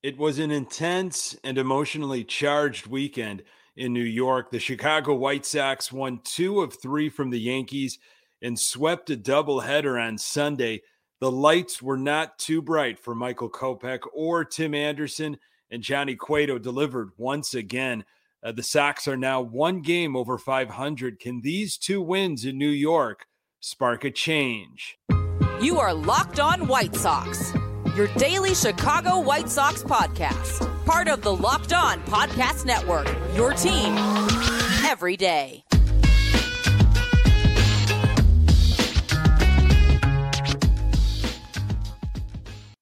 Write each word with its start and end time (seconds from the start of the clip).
It 0.00 0.16
was 0.16 0.38
an 0.38 0.52
intense 0.52 1.36
and 1.42 1.58
emotionally 1.58 2.22
charged 2.22 2.86
weekend 2.86 3.42
in 3.76 3.92
New 3.92 4.04
York. 4.04 4.52
The 4.52 4.60
Chicago 4.60 5.14
White 5.14 5.44
Sox 5.44 5.90
won 5.90 6.20
two 6.22 6.60
of 6.60 6.80
three 6.80 7.08
from 7.08 7.30
the 7.30 7.40
Yankees 7.40 7.98
and 8.40 8.56
swept 8.56 9.10
a 9.10 9.16
doubleheader 9.16 10.00
on 10.00 10.16
Sunday. 10.16 10.82
The 11.20 11.32
lights 11.32 11.82
were 11.82 11.96
not 11.96 12.38
too 12.38 12.62
bright 12.62 13.00
for 13.00 13.12
Michael 13.16 13.50
Kopech 13.50 14.02
or 14.14 14.44
Tim 14.44 14.72
Anderson, 14.72 15.36
and 15.68 15.82
Johnny 15.82 16.14
Cueto 16.14 16.58
delivered 16.58 17.10
once 17.16 17.54
again. 17.54 18.04
Uh, 18.40 18.52
the 18.52 18.62
Sox 18.62 19.08
are 19.08 19.16
now 19.16 19.40
one 19.40 19.82
game 19.82 20.14
over 20.14 20.38
500. 20.38 21.18
Can 21.18 21.40
these 21.40 21.76
two 21.76 22.00
wins 22.00 22.44
in 22.44 22.56
New 22.56 22.68
York 22.68 23.26
spark 23.58 24.04
a 24.04 24.12
change? 24.12 24.96
You 25.60 25.80
are 25.80 25.92
Locked 25.92 26.38
On 26.38 26.68
White 26.68 26.94
Sox 26.94 27.52
your 27.98 28.06
daily 28.14 28.54
Chicago 28.54 29.18
White 29.18 29.48
Sox 29.48 29.82
podcast. 29.82 30.84
Part 30.84 31.08
of 31.08 31.20
the 31.20 31.34
Locked 31.34 31.72
On 31.72 32.00
Podcast 32.02 32.64
Network, 32.64 33.08
your 33.34 33.52
team 33.54 33.92
every 34.88 35.16
day. 35.16 35.64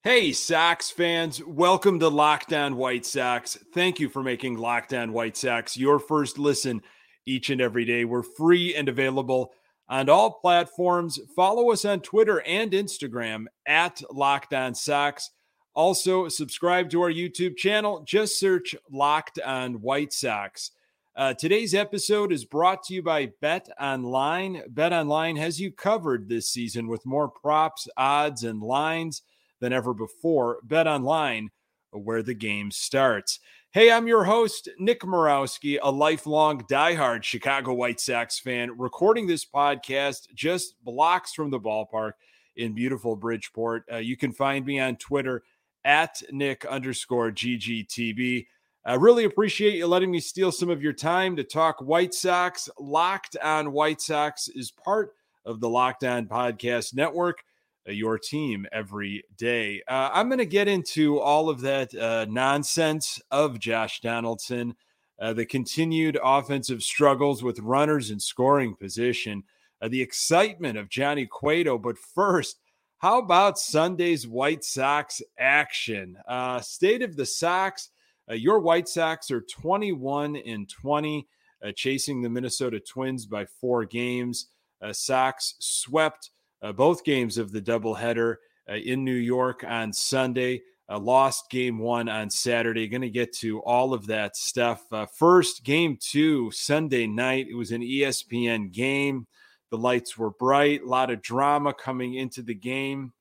Hey, 0.05 0.33
Sox 0.33 0.91
fans, 0.91 1.43
welcome 1.43 1.99
to 2.01 2.09
Locked 2.09 2.53
On 2.53 2.77
White 2.77 3.07
Sox. 3.07 3.57
Thank 3.73 3.99
you 3.99 4.11
for 4.11 4.23
making 4.23 4.59
Locked 4.59 4.93
On 4.93 5.15
White 5.15 5.39
Sox 5.39 5.79
your 5.79 5.99
first 5.99 6.39
listen 6.39 6.83
each 7.25 7.49
and 7.49 7.63
every 7.63 7.87
day. 7.87 8.05
We're 8.05 8.23
free 8.23 8.75
and 8.75 8.87
available 8.87 9.55
on 9.89 10.09
all 10.09 10.33
platforms. 10.33 11.19
Follow 11.35 11.71
us 11.71 11.85
on 11.85 12.01
Twitter 12.01 12.41
and 12.43 12.73
Instagram 12.73 13.47
at 13.67 14.03
Locked 14.13 14.53
On 14.53 14.75
Sox. 14.75 15.31
Also, 15.75 16.29
subscribe 16.29 16.91
to 16.91 17.03
our 17.03 17.13
YouTube 17.13 17.57
channel. 17.57 18.03
Just 18.07 18.39
search 18.39 18.75
Locked 18.91 19.39
On 19.41 19.75
White 19.75 20.13
Sox. 20.13 20.71
Uh, 21.15 21.33
today's 21.33 21.75
episode 21.75 22.31
is 22.31 22.45
brought 22.45 22.83
to 22.83 22.95
you 22.95 23.03
by 23.03 23.31
Bet 23.41 23.69
Online. 23.81 24.63
Bet 24.69 24.93
Online 24.93 25.37
has 25.37 25.61
you 25.61 25.73
covered 25.73 26.29
this 26.29 26.51
season 26.51 26.89
with 26.89 27.07
more 27.07 27.29
props, 27.29 27.89
odds, 27.97 28.45
and 28.45 28.61
lines 28.63 29.23
than 29.61 29.73
ever 29.73 29.95
before. 29.95 30.59
Bet 30.63 30.87
Online, 30.87 31.51
where 31.91 32.23
the 32.23 32.35
game 32.35 32.71
starts. 32.71 33.39
Hey, 33.73 33.91
I'm 33.91 34.07
your 34.07 34.25
host, 34.25 34.71
Nick 34.79 35.01
Morawski, 35.01 35.79
a 35.83 35.91
lifelong 35.91 36.63
diehard 36.63 37.25
Chicago 37.25 37.75
White 37.75 38.01
Sox 38.01 38.39
fan, 38.39 38.71
recording 38.79 39.27
this 39.27 39.45
podcast 39.45 40.33
just 40.35 40.83
blocks 40.83 41.35
from 41.35 41.51
the 41.51 41.61
ballpark 41.61 42.13
in 42.57 42.73
beautiful 42.73 43.17
Bridgeport. 43.17 43.85
Uh, 43.93 43.97
you 43.97 44.17
can 44.17 44.33
find 44.33 44.65
me 44.65 44.81
on 44.81 44.97
Twitter 44.97 45.43
at 45.85 46.23
Nick 46.31 46.65
underscore 46.65 47.31
GGTB. 47.31 48.47
I 48.87 48.95
really 48.95 49.25
appreciate 49.25 49.75
you 49.75 49.87
letting 49.87 50.11
me 50.11 50.21
steal 50.21 50.53
some 50.53 50.71
of 50.71 50.83
your 50.83 50.95
time 50.95 51.37
to 51.37 51.45
talk 51.45 51.81
White 51.81 52.15
Sox. 52.15 52.71
Locked 52.79 53.37
on 53.43 53.73
White 53.73 54.01
Sox 54.01 54.49
is 54.49 54.71
part 54.71 55.11
of 55.45 55.61
the 55.61 55.69
Locked 55.69 56.05
On 56.05 56.27
Podcast 56.27 56.95
Network. 56.95 57.43
Uh, 57.89 57.93
your 57.93 58.19
team 58.19 58.67
every 58.73 59.23
day. 59.37 59.81
Uh, 59.87 60.11
I'm 60.13 60.29
going 60.29 60.39
to 60.39 60.47
get 60.47 60.67
into 60.67 61.21
all 61.21 61.49
of 61.49 61.61
that 61.61 61.95
uh, 61.95 62.27
nonsense 62.29 63.21
of 63.31 63.61
Josh 63.61 64.01
Donaldson, 64.01 64.75
uh, 65.21 65.33
the 65.33 65.47
continued 65.47 66.19
offensive 66.23 66.83
struggles 66.83 67.43
with 67.45 67.61
runners 67.61 68.11
in 68.11 68.19
scoring 68.19 68.75
position, 68.75 69.45
uh, 69.81 69.89
the 69.89 70.03
excitement 70.03 70.77
of 70.77 70.89
Johnny 70.89 71.27
Cueto. 71.27 71.79
But 71.79 71.97
first, 71.99 72.59
how 72.99 73.19
about 73.19 73.59
Sunday's 73.59 74.27
White 74.27 74.65
Sox 74.65 75.23
action? 75.39 76.17
Uh, 76.27 76.61
state 76.61 77.03
of 77.03 77.15
the 77.15 77.27
Sox. 77.27 77.91
your 78.31 78.59
White 78.59 78.89
Sox 78.89 79.31
are 79.31 79.43
21 79.43 80.37
and 80.37 80.69
20, 80.69 81.29
chasing 81.77 82.23
the 82.23 82.31
Minnesota 82.31 82.81
Twins 82.81 83.27
by 83.27 83.47
four 83.61 83.85
games. 83.85 84.49
Sox 84.93 85.55
swept 85.59 86.31
both 86.73 87.05
games 87.05 87.39
of 87.39 87.53
the 87.53 87.63
doubleheader 87.63 88.37
uh, 88.69 88.75
in 88.75 89.05
New 89.05 89.15
York 89.15 89.65
on 89.67 89.93
Sunday. 89.93 90.63
Uh, 90.89 90.99
lost 90.99 91.51
game 91.51 91.79
one 91.79 92.09
on 92.09 92.31
Saturday. 92.31 92.87
Going 92.87 93.03
to 93.03 93.11
get 93.11 93.33
to 93.39 93.61
all 93.61 93.93
of 93.93 94.07
that 94.07 94.37
stuff. 94.37 94.85
Uh, 94.93 95.07
first, 95.07 95.65
game 95.65 95.99
two, 96.01 96.51
Sunday 96.53 97.07
night. 97.07 97.49
It 97.51 97.57
was 97.57 97.73
an 97.73 97.83
ESPN 97.83 98.73
game. 98.73 99.27
The 99.71 99.79
lights 99.79 100.17
were 100.17 100.31
bright, 100.31 100.83
a 100.83 100.87
lot 100.87 101.11
of 101.11 101.23
drama 101.23 101.75
coming 101.75 102.15
into 102.15 102.43
the 102.43 102.55
game. 102.55 103.13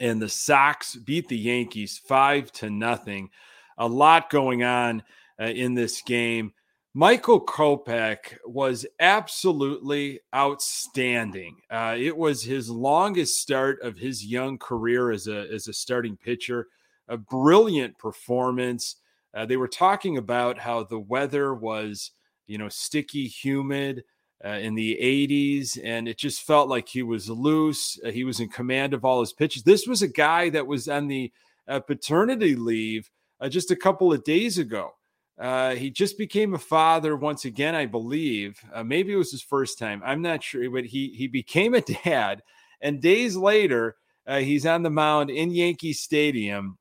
And 0.00 0.22
the 0.22 0.28
Sox 0.28 0.94
beat 0.94 1.28
the 1.28 1.38
Yankees 1.38 1.98
five 1.98 2.52
to 2.52 2.70
nothing. 2.70 3.30
A 3.76 3.86
lot 3.86 4.30
going 4.30 4.62
on 4.62 5.02
uh, 5.40 5.46
in 5.46 5.74
this 5.74 6.00
game. 6.02 6.52
Michael 6.96 7.44
Kopech 7.44 8.38
was 8.46 8.86
absolutely 9.00 10.20
outstanding. 10.32 11.56
Uh, 11.68 11.96
it 11.98 12.16
was 12.16 12.44
his 12.44 12.70
longest 12.70 13.40
start 13.40 13.82
of 13.82 13.98
his 13.98 14.24
young 14.24 14.58
career 14.58 15.10
as 15.10 15.26
a 15.26 15.52
as 15.52 15.66
a 15.66 15.72
starting 15.72 16.16
pitcher. 16.16 16.68
A 17.08 17.16
brilliant 17.16 17.98
performance. 17.98 18.94
Uh, 19.34 19.44
they 19.44 19.56
were 19.56 19.66
talking 19.66 20.18
about 20.18 20.56
how 20.56 20.84
the 20.84 21.00
weather 21.00 21.52
was, 21.52 22.12
you 22.46 22.58
know, 22.58 22.68
sticky, 22.68 23.26
humid 23.26 24.04
uh, 24.44 24.50
in 24.50 24.76
the 24.76 24.96
80s, 25.02 25.76
and 25.82 26.06
it 26.06 26.16
just 26.16 26.42
felt 26.42 26.68
like 26.68 26.88
he 26.88 27.02
was 27.02 27.28
loose. 27.28 27.98
Uh, 28.06 28.12
he 28.12 28.22
was 28.22 28.38
in 28.38 28.48
command 28.48 28.94
of 28.94 29.04
all 29.04 29.18
his 29.18 29.32
pitches. 29.32 29.64
This 29.64 29.88
was 29.88 30.02
a 30.02 30.08
guy 30.08 30.48
that 30.50 30.68
was 30.68 30.86
on 30.86 31.08
the 31.08 31.32
uh, 31.66 31.80
paternity 31.80 32.54
leave 32.54 33.10
uh, 33.40 33.48
just 33.48 33.72
a 33.72 33.76
couple 33.76 34.12
of 34.12 34.22
days 34.22 34.58
ago. 34.58 34.92
Uh, 35.38 35.74
he 35.74 35.90
just 35.90 36.16
became 36.16 36.54
a 36.54 36.58
father 36.58 37.16
once 37.16 37.44
again, 37.44 37.74
I 37.74 37.86
believe. 37.86 38.60
Uh, 38.72 38.84
maybe 38.84 39.12
it 39.12 39.16
was 39.16 39.32
his 39.32 39.42
first 39.42 39.78
time. 39.78 40.00
I'm 40.04 40.22
not 40.22 40.42
sure, 40.42 40.70
but 40.70 40.84
he 40.84 41.08
he 41.08 41.26
became 41.26 41.74
a 41.74 41.80
dad. 42.04 42.42
And 42.80 43.00
days 43.00 43.36
later, 43.36 43.96
uh, 44.26 44.38
he's 44.38 44.66
on 44.66 44.82
the 44.82 44.90
mound 44.90 45.30
in 45.30 45.50
Yankee 45.50 45.92
Stadium, 45.92 46.78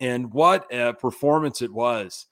and 0.00 0.32
what 0.32 0.66
a 0.72 0.92
performance 0.92 1.62
it 1.62 1.72
was! 1.72 2.26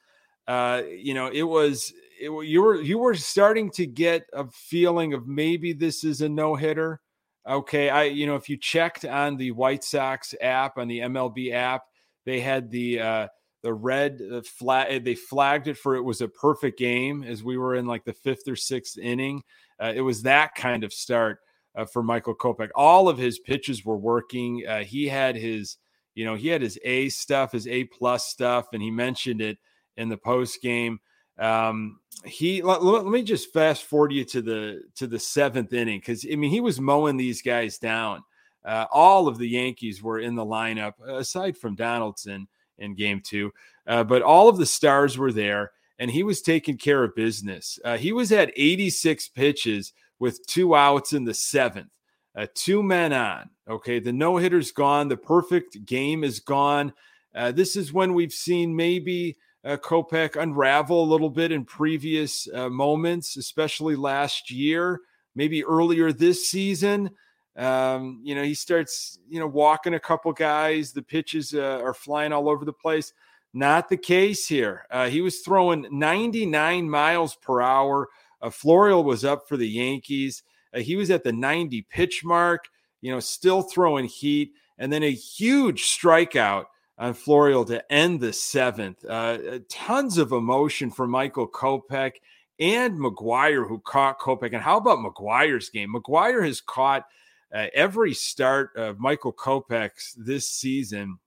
Uh, 0.47 0.83
you 0.89 1.15
know, 1.15 1.29
it 1.33 1.45
was. 1.45 1.93
It, 2.21 2.31
you 2.47 2.61
were 2.61 2.83
you 2.83 2.99
were 2.99 3.15
starting 3.15 3.71
to 3.73 3.87
get 3.87 4.27
a 4.35 4.47
feeling 4.51 5.15
of 5.15 5.27
maybe 5.27 5.73
this 5.73 6.05
is 6.05 6.21
a 6.21 6.29
no 6.29 6.55
hitter. 6.55 7.01
Okay, 7.49 7.89
I 7.89 8.05
you 8.05 8.27
know 8.27 8.37
if 8.37 8.51
you 8.51 8.59
checked 8.59 9.07
on 9.07 9.39
the 9.39 9.53
White 9.53 9.85
Sox 9.85 10.35
app 10.43 10.77
on 10.77 10.87
the 10.87 10.99
MLB 10.99 11.53
app, 11.55 11.85
they 12.27 12.41
had 12.41 12.71
the 12.71 13.01
uh, 13.01 13.29
the 13.63 13.73
red 13.73 14.21
uh, 14.33 14.41
flag 14.43 14.87
eh, 14.91 14.99
they 14.99 15.15
flagged 15.15 15.69
it 15.69 15.77
for 15.77 15.97
it 15.97 16.03
was 16.03 16.21
a 16.21 16.29
perfect 16.29 16.79
game 16.79 17.23
as 17.23 17.45
we 17.45 17.59
were 17.59 17.75
in 17.75 17.87
like 17.87 18.05
the 18.05 18.13
fifth 18.13 18.47
or 18.49 18.57
sixth 18.57 18.99
inning 18.99 19.43
uh, 19.81 19.93
it 19.95 20.01
was 20.01 20.23
that 20.23 20.55
kind 20.55 20.85
of 20.85 20.93
start 20.93 21.41
uh, 21.75 21.85
for 21.85 22.03
michael 22.03 22.35
kopech 22.35 22.71
all 22.75 23.09
of 23.09 23.19
his 23.19 23.39
pitches 23.39 23.85
were 23.85 23.99
working 23.99 24.65
uh, 24.67 24.83
he 24.83 25.07
had 25.07 25.37
his 25.37 25.77
you 26.15 26.25
know 26.25 26.35
he 26.35 26.49
had 26.49 26.63
his 26.63 26.79
a 26.85 27.09
stuff 27.09 27.53
his 27.53 27.67
a 27.67 27.85
plus 27.85 28.27
stuff 28.27 28.69
and 28.73 28.83
he 28.83 28.91
mentioned 28.91 29.41
it 29.41 29.59
in 29.97 30.09
the 30.09 30.17
post 30.17 30.61
game 30.63 31.01
um, 31.39 32.01
he 32.27 32.61
let, 32.61 32.85
let, 32.85 33.07
me 33.07 33.23
just 33.23 33.51
fast 33.53 33.85
forward 33.85 34.13
you 34.13 34.25
to 34.27 34.43
the 34.43 34.83
to 34.97 35.07
the 35.07 35.19
seventh 35.19 35.73
inning 35.73 35.99
because 35.99 36.27
i 36.31 36.37
mean 36.37 36.51
he 36.51 36.61
was 36.61 36.81
mowing 36.81 37.17
these 37.17 37.43
guys 37.43 37.79
down. 37.79 38.23
Uh, 38.63 38.85
all 38.93 39.27
of 39.27 39.39
the 39.39 39.49
yankees 39.49 40.03
were 40.03 40.19
in 40.19 40.35
the 40.35 40.45
lineup 40.45 40.93
aside 41.07 41.57
from 41.57 41.75
donaldson 41.75 42.47
in 42.81 42.95
game 42.95 43.21
two. 43.25 43.53
Uh, 43.87 44.05
but 44.05 44.23
all 44.23 44.49
of 44.49 44.57
the 44.57 44.67
stars 44.67 45.17
were 45.17 45.33
there, 45.33 45.71
and 45.99 46.11
he 46.11 46.23
was 46.23 46.43
taking 46.43 46.77
care 46.77 47.05
of 47.05 47.15
business. 47.15 47.79
Uh, 47.85 47.97
he 47.97 48.13
was 48.13 48.33
at 48.33 48.53
86 48.57 49.29
pitches 49.29 49.93
with 50.19 50.45
two 50.47 50.75
outs 50.75 51.13
in 51.13 51.25
the 51.25 51.35
seventh, 51.35 51.91
uh, 52.37 52.47
two 52.55 52.83
men 52.83 53.13
on. 53.13 53.51
Okay, 53.69 53.99
the 53.99 54.13
no 54.13 54.37
hitter's 54.37 54.73
gone, 54.73 55.09
the 55.09 55.17
perfect 55.17 55.85
game 55.85 56.25
is 56.25 56.41
gone. 56.41 56.93
Uh, 57.35 57.53
this 57.53 57.77
is 57.77 57.93
when 57.93 58.15
we've 58.15 58.33
seen 58.33 58.75
maybe 58.75 59.37
uh, 59.65 59.77
Kopech 59.77 60.41
unravel 60.41 61.03
a 61.03 61.11
little 61.11 61.31
bit 61.31 61.53
in 61.53 61.65
previous 61.65 62.49
uh, 62.53 62.69
moments, 62.69 63.37
especially 63.37 63.97
last 63.97 64.51
year, 64.51 65.01
maybe 65.35 65.65
earlier 65.65 66.13
this 66.13 66.49
season. 66.49 67.11
Um, 67.57 68.21
you 68.23 68.35
know, 68.35 68.43
he 68.43 68.55
starts, 68.55 69.19
you 69.29 69.41
know, 69.41 69.47
walking 69.47 69.95
a 69.95 70.01
couple 70.01 70.33
guys. 70.33 70.93
The 70.93 71.03
pitches 71.03 71.55
uh, 71.55 71.81
are 71.83 71.95
flying 71.95 72.33
all 72.33 72.49
over 72.49 72.65
the 72.65 72.73
place. 72.73 73.13
Not 73.53 73.89
the 73.89 73.97
case 73.97 74.47
here. 74.47 74.87
Uh, 74.91 75.09
he 75.09 75.21
was 75.21 75.41
throwing 75.41 75.87
99 75.91 76.89
miles 76.89 77.35
per 77.37 77.61
hour. 77.61 78.09
Uh, 78.41 78.49
Florial 78.49 79.05
was 79.05 79.25
up 79.25 79.49
for 79.49 79.57
the 79.57 79.69
Yankees. 79.69 80.43
Uh, 80.73 80.79
he 80.79 80.95
was 80.95 81.11
at 81.11 81.25
the 81.25 81.33
90 81.33 81.83
pitch 81.83 82.25
mark, 82.25 82.69
you 83.01 83.13
know, 83.13 83.21
still 83.21 83.63
throwing 83.63 84.05
heat. 84.05 84.53
And 84.79 84.93
then 84.93 85.03
a 85.03 85.11
huge 85.11 85.83
strikeout 85.83 86.67
on 86.97 87.15
Florial 87.15 87.67
to 87.67 87.93
end 87.93 88.21
the 88.21 88.33
seventh. 88.33 89.05
Uh, 89.05 89.39
uh, 89.53 89.59
tons 89.69 90.17
of 90.17 90.33
emotion 90.33 90.91
for 90.91 91.09
Michael 91.09 91.49
Kopech 91.49 92.13
and 92.61 92.99
McGuire, 92.99 93.67
who 93.67 93.81
caught 93.81 94.21
Kopech. 94.21 94.53
And 94.53 94.63
how 94.63 94.77
about 94.77 94.99
McGuire's 95.01 95.71
game? 95.71 95.93
McGuire 95.93 96.47
has 96.47 96.61
caught– 96.61 97.05
uh, 97.55 97.67
every 97.75 98.15
start 98.15 98.71
of 98.77 98.99
Michael 98.99 99.33
Kopech's 99.33 100.15
this 100.15 100.49
season 100.49 101.19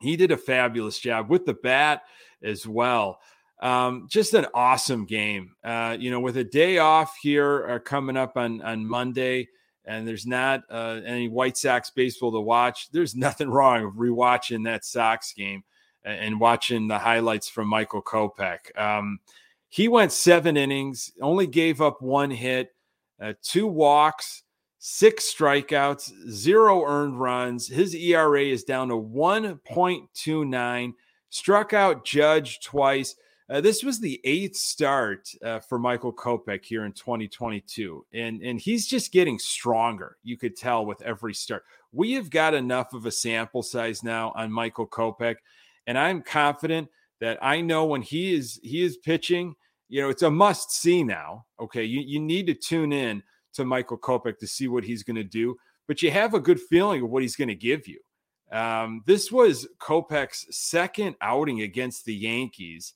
he 0.00 0.16
did 0.16 0.30
a 0.30 0.36
fabulous 0.36 0.98
job 0.98 1.28
with 1.28 1.46
the 1.46 1.54
bat 1.54 2.02
as 2.42 2.66
well. 2.66 3.20
Um, 3.62 4.06
just 4.08 4.32
an 4.32 4.46
awesome 4.54 5.04
game. 5.04 5.54
Uh, 5.62 5.96
you 5.98 6.10
know, 6.10 6.20
with 6.20 6.38
a 6.38 6.44
day 6.44 6.78
off 6.78 7.14
here 7.20 7.68
uh, 7.68 7.78
coming 7.78 8.16
up 8.16 8.36
on 8.36 8.62
on 8.62 8.86
Monday, 8.86 9.48
and 9.84 10.08
there's 10.08 10.26
not 10.26 10.62
uh, 10.70 11.00
any 11.04 11.28
White 11.28 11.58
Sox 11.58 11.90
baseball 11.90 12.32
to 12.32 12.40
watch. 12.40 12.90
There's 12.90 13.14
nothing 13.14 13.50
wrong 13.50 13.84
with 13.84 13.96
rewatching 13.96 14.64
that 14.64 14.84
Sox 14.84 15.32
game 15.34 15.62
and 16.02 16.40
watching 16.40 16.88
the 16.88 16.98
highlights 16.98 17.50
from 17.50 17.68
Michael 17.68 18.02
Kopech. 18.02 18.76
Um, 18.78 19.20
he 19.68 19.86
went 19.86 20.12
seven 20.12 20.56
innings, 20.56 21.12
only 21.20 21.46
gave 21.46 21.82
up 21.82 22.00
one 22.00 22.30
hit, 22.30 22.74
uh, 23.20 23.34
two 23.42 23.66
walks, 23.66 24.42
six 24.80 25.32
strikeouts, 25.32 26.10
zero 26.28 26.84
earned 26.84 27.20
runs. 27.20 27.68
His 27.68 27.94
ERA 27.94 28.42
is 28.42 28.64
down 28.64 28.88
to 28.88 28.94
1.29. 28.94 30.92
Struck 31.28 31.72
out 31.72 32.04
Judge 32.04 32.60
twice. 32.60 33.14
Uh, 33.48 33.60
this 33.60 33.84
was 33.84 34.00
the 34.00 34.20
eighth 34.24 34.56
start 34.56 35.28
uh, 35.44 35.60
for 35.60 35.78
Michael 35.78 36.12
Kopech 36.12 36.64
here 36.64 36.84
in 36.84 36.92
2022, 36.92 38.06
and 38.12 38.40
and 38.42 38.60
he's 38.60 38.86
just 38.86 39.12
getting 39.12 39.40
stronger. 39.40 40.16
You 40.22 40.36
could 40.36 40.56
tell 40.56 40.86
with 40.86 41.02
every 41.02 41.34
start. 41.34 41.64
We 41.92 42.12
have 42.12 42.30
got 42.30 42.54
enough 42.54 42.94
of 42.94 43.06
a 43.06 43.10
sample 43.10 43.64
size 43.64 44.04
now 44.04 44.32
on 44.36 44.52
Michael 44.52 44.86
Kopech, 44.86 45.36
and 45.88 45.98
I'm 45.98 46.22
confident 46.22 46.90
that 47.20 47.38
I 47.42 47.60
know 47.60 47.86
when 47.86 48.02
he 48.02 48.34
is 48.34 48.60
he 48.62 48.82
is 48.82 48.96
pitching. 48.98 49.56
You 49.88 50.02
know, 50.02 50.10
it's 50.10 50.22
a 50.22 50.30
must 50.30 50.70
see 50.70 51.02
now. 51.02 51.46
Okay, 51.58 51.82
you 51.82 52.02
you 52.02 52.20
need 52.20 52.46
to 52.46 52.54
tune 52.54 52.92
in 52.92 53.20
to 53.54 53.64
Michael 53.64 53.98
Kopech 53.98 54.38
to 54.38 54.46
see 54.46 54.68
what 54.68 54.84
he's 54.84 55.02
going 55.02 55.16
to 55.16 55.24
do, 55.24 55.56
but 55.88 56.02
you 56.02 56.10
have 56.10 56.34
a 56.34 56.40
good 56.40 56.60
feeling 56.60 57.02
of 57.02 57.10
what 57.10 57.22
he's 57.22 57.36
going 57.36 57.48
to 57.48 57.54
give 57.54 57.86
you. 57.88 58.00
Um, 58.52 59.02
this 59.06 59.30
was 59.30 59.68
Kopech's 59.78 60.46
second 60.50 61.16
outing 61.20 61.60
against 61.60 62.04
the 62.04 62.14
Yankees 62.14 62.94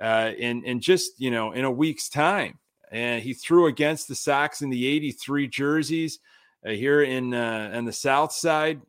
uh, 0.00 0.32
in, 0.36 0.64
in 0.64 0.80
just, 0.80 1.20
you 1.20 1.30
know, 1.30 1.52
in 1.52 1.64
a 1.64 1.70
week's 1.70 2.08
time. 2.08 2.58
And 2.90 3.22
he 3.22 3.34
threw 3.34 3.66
against 3.66 4.08
the 4.08 4.14
Sox 4.14 4.62
in 4.62 4.70
the 4.70 4.86
83 4.86 5.48
jerseys 5.48 6.18
uh, 6.66 6.70
here 6.70 7.02
in, 7.02 7.34
uh, 7.34 7.70
in 7.74 7.84
the 7.84 7.92
South 7.92 8.32
Side 8.32 8.80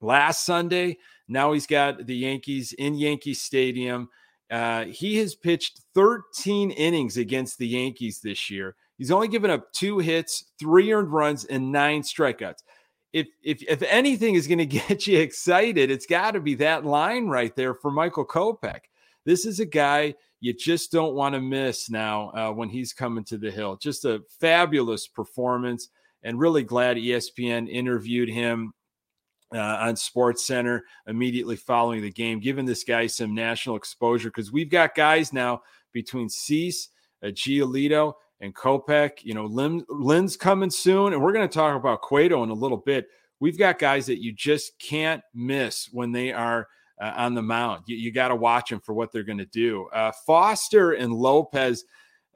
last 0.00 0.44
Sunday. 0.44 0.98
Now 1.28 1.52
he's 1.52 1.66
got 1.66 2.06
the 2.06 2.16
Yankees 2.16 2.72
in 2.72 2.94
Yankee 2.94 3.34
Stadium. 3.34 4.08
Uh, 4.50 4.84
he 4.84 5.16
has 5.16 5.34
pitched 5.34 5.80
13 5.94 6.70
innings 6.70 7.16
against 7.16 7.58
the 7.58 7.66
Yankees 7.66 8.20
this 8.20 8.48
year. 8.48 8.76
He's 8.98 9.10
only 9.10 9.28
given 9.28 9.50
up 9.50 9.72
two 9.72 9.98
hits, 9.98 10.44
three 10.58 10.92
earned 10.92 11.12
runs, 11.12 11.44
and 11.44 11.70
nine 11.70 12.02
strikeouts. 12.02 12.62
If 13.12 13.28
if 13.42 13.62
if 13.62 13.82
anything 13.82 14.34
is 14.34 14.46
going 14.46 14.58
to 14.66 14.66
get 14.66 15.06
you 15.06 15.18
excited, 15.18 15.90
it's 15.90 16.06
got 16.06 16.32
to 16.32 16.40
be 16.40 16.54
that 16.56 16.84
line 16.84 17.26
right 17.26 17.54
there 17.56 17.74
for 17.74 17.90
Michael 17.90 18.26
Kopech. 18.26 18.80
This 19.24 19.44
is 19.44 19.60
a 19.60 19.66
guy 19.66 20.14
you 20.40 20.52
just 20.52 20.92
don't 20.92 21.14
want 21.14 21.34
to 21.34 21.40
miss 21.40 21.90
now 21.90 22.30
uh, 22.30 22.52
when 22.52 22.68
he's 22.68 22.92
coming 22.92 23.24
to 23.24 23.38
the 23.38 23.50
hill. 23.50 23.76
Just 23.76 24.04
a 24.04 24.22
fabulous 24.40 25.08
performance, 25.08 25.88
and 26.22 26.38
really 26.38 26.62
glad 26.62 26.96
ESPN 26.96 27.68
interviewed 27.68 28.28
him 28.28 28.72
uh, 29.54 29.58
on 29.80 29.96
Sports 29.96 30.46
Center 30.46 30.84
immediately 31.06 31.56
following 31.56 32.02
the 32.02 32.10
game, 32.10 32.40
giving 32.40 32.64
this 32.64 32.84
guy 32.84 33.06
some 33.06 33.34
national 33.34 33.76
exposure 33.76 34.28
because 34.28 34.52
we've 34.52 34.70
got 34.70 34.94
guys 34.94 35.32
now 35.32 35.62
between 35.92 36.28
Cease, 36.28 36.88
uh, 37.22 37.28
Giolito, 37.28 38.14
and 38.40 38.54
Kopech. 38.54 39.22
You 39.22 39.34
know, 39.34 39.46
Lynn, 39.46 39.84
Lynn's 39.88 40.36
coming 40.36 40.70
soon, 40.70 41.12
and 41.12 41.22
we're 41.22 41.32
going 41.32 41.48
to 41.48 41.54
talk 41.54 41.76
about 41.76 42.02
Cueto 42.02 42.42
in 42.42 42.50
a 42.50 42.54
little 42.54 42.78
bit. 42.78 43.08
We've 43.40 43.58
got 43.58 43.78
guys 43.78 44.06
that 44.06 44.22
you 44.22 44.32
just 44.32 44.78
can't 44.78 45.22
miss 45.34 45.88
when 45.92 46.12
they 46.12 46.32
are 46.32 46.68
uh, 47.00 47.12
on 47.16 47.34
the 47.34 47.42
mound. 47.42 47.84
You, 47.86 47.96
you 47.96 48.12
got 48.12 48.28
to 48.28 48.36
watch 48.36 48.70
them 48.70 48.80
for 48.80 48.94
what 48.94 49.12
they're 49.12 49.22
going 49.22 49.38
to 49.38 49.46
do. 49.46 49.86
Uh, 49.92 50.12
Foster 50.26 50.92
and 50.92 51.12
Lopez 51.12 51.84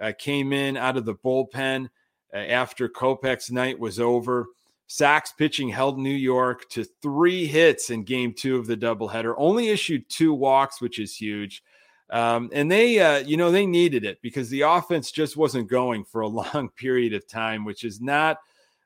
uh, 0.00 0.12
came 0.19 0.52
in 0.52 0.76
out 0.76 0.97
of 0.97 1.05
the 1.05 1.14
bullpen 1.14 1.88
uh, 2.35 2.37
after 2.37 2.88
Kopech's 2.88 3.50
night 3.50 3.79
was 3.79 3.99
over. 3.99 4.46
Sox 4.87 5.32
pitching 5.32 5.69
held 5.69 5.99
New 5.99 6.11
York 6.11 6.69
to 6.70 6.85
three 7.00 7.46
hits 7.46 7.91
in 7.91 8.03
game 8.03 8.35
two 8.35 8.56
of 8.56 8.67
the 8.67 8.76
doubleheader, 8.76 9.35
only 9.38 9.69
issued 9.69 10.08
two 10.08 10.35
walks, 10.35 10.81
which 10.81 10.99
is 10.99 11.17
huge. 11.17 11.62
Um, 12.10 12.50
and 12.52 12.70
they, 12.70 12.98
uh, 12.98 13.18
you 13.18 13.36
know, 13.36 13.50
they 13.50 13.66
needed 13.66 14.04
it 14.04 14.20
because 14.20 14.50
the 14.50 14.62
offense 14.62 15.12
just 15.12 15.36
wasn't 15.36 15.68
going 15.68 16.04
for 16.04 16.22
a 16.22 16.28
long 16.28 16.70
period 16.76 17.14
of 17.14 17.26
time, 17.28 17.64
which 17.64 17.84
is 17.84 18.00
not 18.00 18.38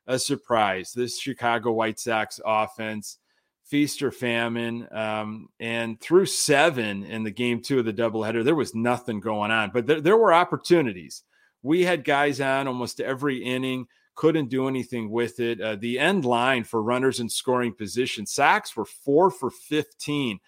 a 0.06 0.18
surprise. 0.18 0.92
This 0.92 1.18
Chicago 1.18 1.72
White 1.72 1.98
Sox 1.98 2.40
offense, 2.44 3.18
feast 3.64 4.02
or 4.02 4.10
famine, 4.10 4.86
um, 4.92 5.48
and 5.58 5.98
through 6.00 6.26
seven 6.26 7.04
in 7.04 7.22
the 7.22 7.30
game 7.30 7.62
two 7.62 7.78
of 7.78 7.86
the 7.86 7.92
doubleheader, 7.92 8.44
there 8.44 8.54
was 8.54 8.74
nothing 8.74 9.20
going 9.20 9.50
on, 9.50 9.70
but 9.72 9.86
there, 9.86 10.00
there 10.00 10.16
were 10.18 10.34
opportunities. 10.34 11.22
We 11.62 11.82
had 11.82 12.04
guys 12.04 12.42
on 12.42 12.68
almost 12.68 13.00
every 13.00 13.42
inning, 13.42 13.86
couldn't 14.16 14.50
do 14.50 14.68
anything 14.68 15.10
with 15.10 15.40
it. 15.40 15.60
Uh, 15.60 15.76
the 15.76 15.98
end 15.98 16.26
line 16.26 16.62
for 16.62 16.82
runners 16.82 17.20
in 17.20 17.28
scoring 17.28 17.72
position, 17.72 18.26
Sox 18.26 18.76
were 18.76 18.84
four 18.84 19.30
for 19.30 19.50
15 19.50 20.38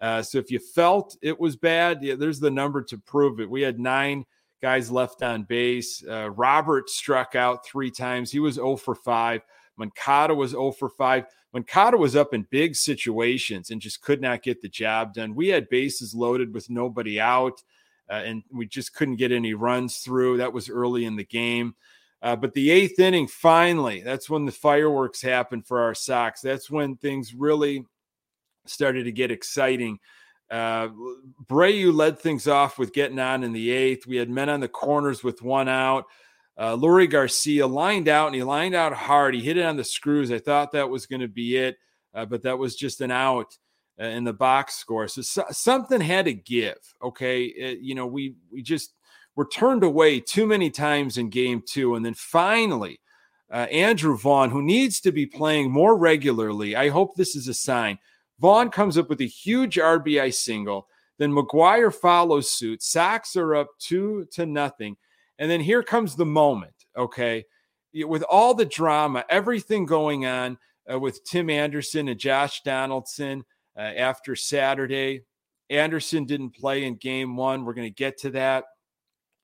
uh, 0.00 0.22
so 0.22 0.38
if 0.38 0.50
you 0.50 0.58
felt 0.58 1.16
it 1.22 1.38
was 1.38 1.56
bad, 1.56 2.02
yeah, 2.02 2.14
there's 2.14 2.40
the 2.40 2.50
number 2.50 2.82
to 2.82 2.98
prove 2.98 3.40
it. 3.40 3.50
We 3.50 3.62
had 3.62 3.80
nine 3.80 4.24
guys 4.62 4.90
left 4.90 5.22
on 5.22 5.44
base. 5.44 6.04
Uh, 6.08 6.30
Robert 6.30 6.88
struck 6.90 7.34
out 7.34 7.64
three 7.64 7.90
times. 7.90 8.30
He 8.30 8.40
was 8.40 8.54
0 8.54 8.76
for 8.76 8.94
5. 8.94 9.42
Moncada 9.76 10.34
was 10.34 10.50
0 10.50 10.72
for 10.72 10.88
5. 10.88 11.24
Moncada 11.52 11.96
was 11.96 12.14
up 12.14 12.34
in 12.34 12.46
big 12.50 12.76
situations 12.76 13.70
and 13.70 13.80
just 13.80 14.02
could 14.02 14.20
not 14.20 14.42
get 14.42 14.60
the 14.60 14.68
job 14.68 15.14
done. 15.14 15.34
We 15.34 15.48
had 15.48 15.68
bases 15.68 16.14
loaded 16.14 16.52
with 16.52 16.68
nobody 16.68 17.20
out, 17.20 17.62
uh, 18.10 18.22
and 18.24 18.42
we 18.52 18.66
just 18.66 18.94
couldn't 18.94 19.16
get 19.16 19.32
any 19.32 19.54
runs 19.54 19.98
through. 19.98 20.38
That 20.38 20.52
was 20.52 20.68
early 20.68 21.04
in 21.04 21.16
the 21.16 21.24
game. 21.24 21.74
Uh, 22.20 22.36
but 22.36 22.52
the 22.52 22.70
eighth 22.70 22.98
inning, 22.98 23.28
finally, 23.28 24.02
that's 24.02 24.28
when 24.28 24.44
the 24.44 24.52
fireworks 24.52 25.22
happened 25.22 25.66
for 25.66 25.80
our 25.80 25.94
Sox. 25.94 26.40
That's 26.40 26.68
when 26.68 26.96
things 26.96 27.32
really 27.32 27.84
started 28.66 29.04
to 29.04 29.12
get 29.12 29.30
exciting. 29.30 29.98
Uh, 30.50 30.88
Abreu 31.44 31.92
led 31.92 32.18
things 32.18 32.48
off 32.48 32.78
with 32.78 32.92
getting 32.92 33.18
on 33.18 33.44
in 33.44 33.52
the 33.52 33.70
eighth. 33.70 34.06
We 34.06 34.16
had 34.16 34.30
men 34.30 34.48
on 34.48 34.60
the 34.60 34.68
corners 34.68 35.22
with 35.22 35.42
one 35.42 35.68
out. 35.68 36.06
Uh, 36.56 36.76
Leury 36.76 37.08
Garcia 37.08 37.66
lined 37.66 38.08
out 38.08 38.26
and 38.26 38.34
he 38.34 38.42
lined 38.42 38.74
out 38.74 38.92
hard. 38.92 39.34
He 39.34 39.42
hit 39.42 39.56
it 39.56 39.64
on 39.64 39.76
the 39.76 39.84
screws. 39.84 40.32
I 40.32 40.38
thought 40.38 40.72
that 40.72 40.90
was 40.90 41.06
going 41.06 41.20
to 41.20 41.28
be 41.28 41.56
it, 41.56 41.76
uh, 42.14 42.24
but 42.24 42.42
that 42.42 42.58
was 42.58 42.74
just 42.74 43.00
an 43.00 43.12
out 43.12 43.56
uh, 44.00 44.06
in 44.06 44.24
the 44.24 44.32
box 44.32 44.74
score. 44.74 45.06
So, 45.06 45.22
so, 45.22 45.44
something 45.50 46.00
had 46.00 46.24
to 46.24 46.34
give. 46.34 46.78
Okay, 47.02 47.44
it, 47.44 47.78
you 47.80 47.94
know 47.94 48.06
we 48.06 48.34
we 48.50 48.62
just 48.62 48.94
were 49.36 49.46
turned 49.46 49.84
away 49.84 50.18
too 50.18 50.46
many 50.46 50.70
times 50.70 51.18
in 51.18 51.30
game 51.30 51.62
two, 51.66 51.94
and 51.94 52.04
then 52.04 52.14
finally. 52.14 53.00
Uh, 53.50 53.66
Andrew 53.72 54.14
Vaughn, 54.14 54.50
who 54.50 54.60
needs 54.60 55.00
to 55.00 55.10
be 55.10 55.24
playing 55.24 55.70
more 55.70 55.96
regularly. 55.96 56.76
I 56.76 56.90
hope 56.90 57.14
this 57.14 57.34
is 57.34 57.48
a 57.48 57.54
sign. 57.54 57.98
Vaughn 58.40 58.70
comes 58.70 58.96
up 58.96 59.08
with 59.08 59.20
a 59.20 59.26
huge 59.26 59.76
RBI 59.76 60.32
single. 60.32 60.88
Then 61.18 61.32
McGuire 61.32 61.92
follows 61.92 62.50
suit. 62.50 62.82
Sox 62.82 63.34
are 63.36 63.56
up 63.56 63.68
two 63.78 64.26
to 64.32 64.46
nothing. 64.46 64.96
And 65.38 65.50
then 65.50 65.60
here 65.60 65.82
comes 65.82 66.14
the 66.14 66.26
moment, 66.26 66.74
okay? 66.96 67.44
With 67.94 68.22
all 68.24 68.54
the 68.54 68.64
drama, 68.64 69.24
everything 69.28 69.86
going 69.86 70.26
on 70.26 70.58
uh, 70.90 70.98
with 70.98 71.24
Tim 71.24 71.50
Anderson 71.50 72.08
and 72.08 72.18
Josh 72.18 72.62
Donaldson 72.62 73.44
uh, 73.76 73.80
after 73.80 74.36
Saturday. 74.36 75.22
Anderson 75.70 76.24
didn't 76.24 76.54
play 76.54 76.84
in 76.84 76.96
game 76.96 77.36
one. 77.36 77.64
We're 77.64 77.74
going 77.74 77.88
to 77.88 77.94
get 77.94 78.18
to 78.18 78.30
that. 78.30 78.64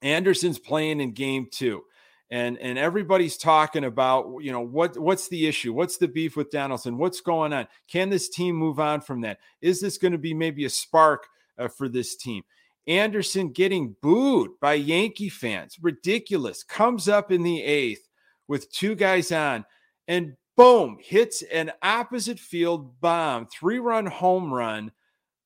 Anderson's 0.03 0.59
playing 0.59 1.01
in 1.01 1.13
game 1.13 1.49
two 1.51 1.83
and 2.31 2.59
and 2.59 2.79
everybody's 2.79 3.37
talking 3.37 3.85
about 3.85 4.39
you 4.41 4.51
know 4.51 4.61
what 4.61 4.99
what's 4.99 5.29
the 5.29 5.47
issue? 5.47 5.73
What's 5.73 5.99
the 5.99 6.09
beef 6.09 6.37
with 6.37 6.51
donaldson 6.51 6.99
what's 6.99 7.21
going 7.21 7.53
on? 7.53 7.69
Can 7.89 8.11
this 8.11 8.29
team 8.29 8.57
move 8.57 8.81
on 8.81 9.01
from 9.01 9.21
that? 9.23 9.39
Is 9.61 9.81
this 9.81 9.99
going 9.99 10.13
to 10.13 10.19
be 10.19 10.35
maybe 10.35 10.65
a 10.65 10.71
spark 10.71 11.27
uh, 11.59 11.69
for 11.69 11.89
this 11.89 12.17
team? 12.17 12.43
Anderson 12.87 13.51
getting 13.51 13.97
booed 14.03 14.51
by 14.61 14.75
yankee 14.75 15.29
fans 15.29 15.77
ridiculous 15.81 16.63
comes 16.63 17.09
up 17.09 17.31
in 17.31 17.43
the 17.43 17.63
eighth 17.63 18.09
with 18.49 18.71
two 18.71 18.95
guys 18.95 19.33
on 19.33 19.65
and 20.09 20.35
boom 20.57 20.99
hits 21.01 21.43
an 21.43 21.73
opposite 21.83 22.39
field 22.39 23.01
bomb 23.01 23.47
three 23.47 23.79
run 23.79 24.07
home 24.07 24.53
run. 24.53 24.93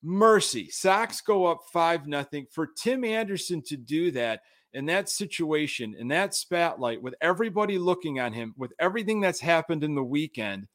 Mercy 0.03 0.69
sox 0.71 1.21
go 1.21 1.47
up 1.47 1.61
five 1.73 2.07
nothing. 2.07 2.47
For 2.51 2.67
tim 2.67 3.05
anderson 3.05 3.63
to 3.63 3.77
do 3.77 4.13
that 4.13 4.41
in 4.75 4.87
that 4.87 5.09
situation, 5.09 5.95
in 5.99 6.09
that 6.09 6.35
spotlight, 6.35 7.03
with 7.03 7.15
everybody 7.21 7.79
looking 7.79 8.21
on 8.21 8.33
him, 8.33 8.55
with 8.57 8.73
everything 8.79 9.21
that's 9.21 9.41
happened 9.41 9.83
in 9.83 9.95
the 9.95 10.05
weekend, 10.05 10.69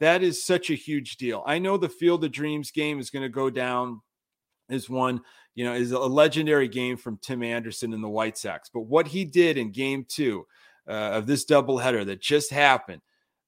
that 0.00 0.22
is 0.22 0.44
such 0.44 0.70
a 0.70 0.74
huge 0.74 1.16
deal. 1.16 1.42
I 1.46 1.58
know 1.58 1.76
the 1.76 1.88
Field 1.88 2.24
of 2.24 2.32
Dreams 2.32 2.70
game 2.70 3.00
is 3.00 3.10
going 3.10 3.22
to 3.22 3.28
go 3.28 3.50
down 3.50 4.00
as 4.70 4.88
one, 4.88 5.22
you 5.54 5.64
know, 5.64 5.72
is 5.72 5.92
a 5.92 5.98
legendary 5.98 6.68
game 6.68 6.96
from 6.96 7.18
Tim 7.22 7.42
Anderson 7.42 7.92
and 7.92 8.04
the 8.04 8.08
White 8.08 8.38
Sox. 8.38 8.70
But 8.72 8.82
what 8.82 9.08
he 9.08 9.24
did 9.24 9.56
in 9.56 9.72
game 9.72 10.04
two 10.06 10.46
uh, 10.86 10.92
of 10.92 11.26
this 11.26 11.44
doubleheader 11.44 12.04
that 12.06 12.20
just 12.20 12.50
happened 12.50 13.00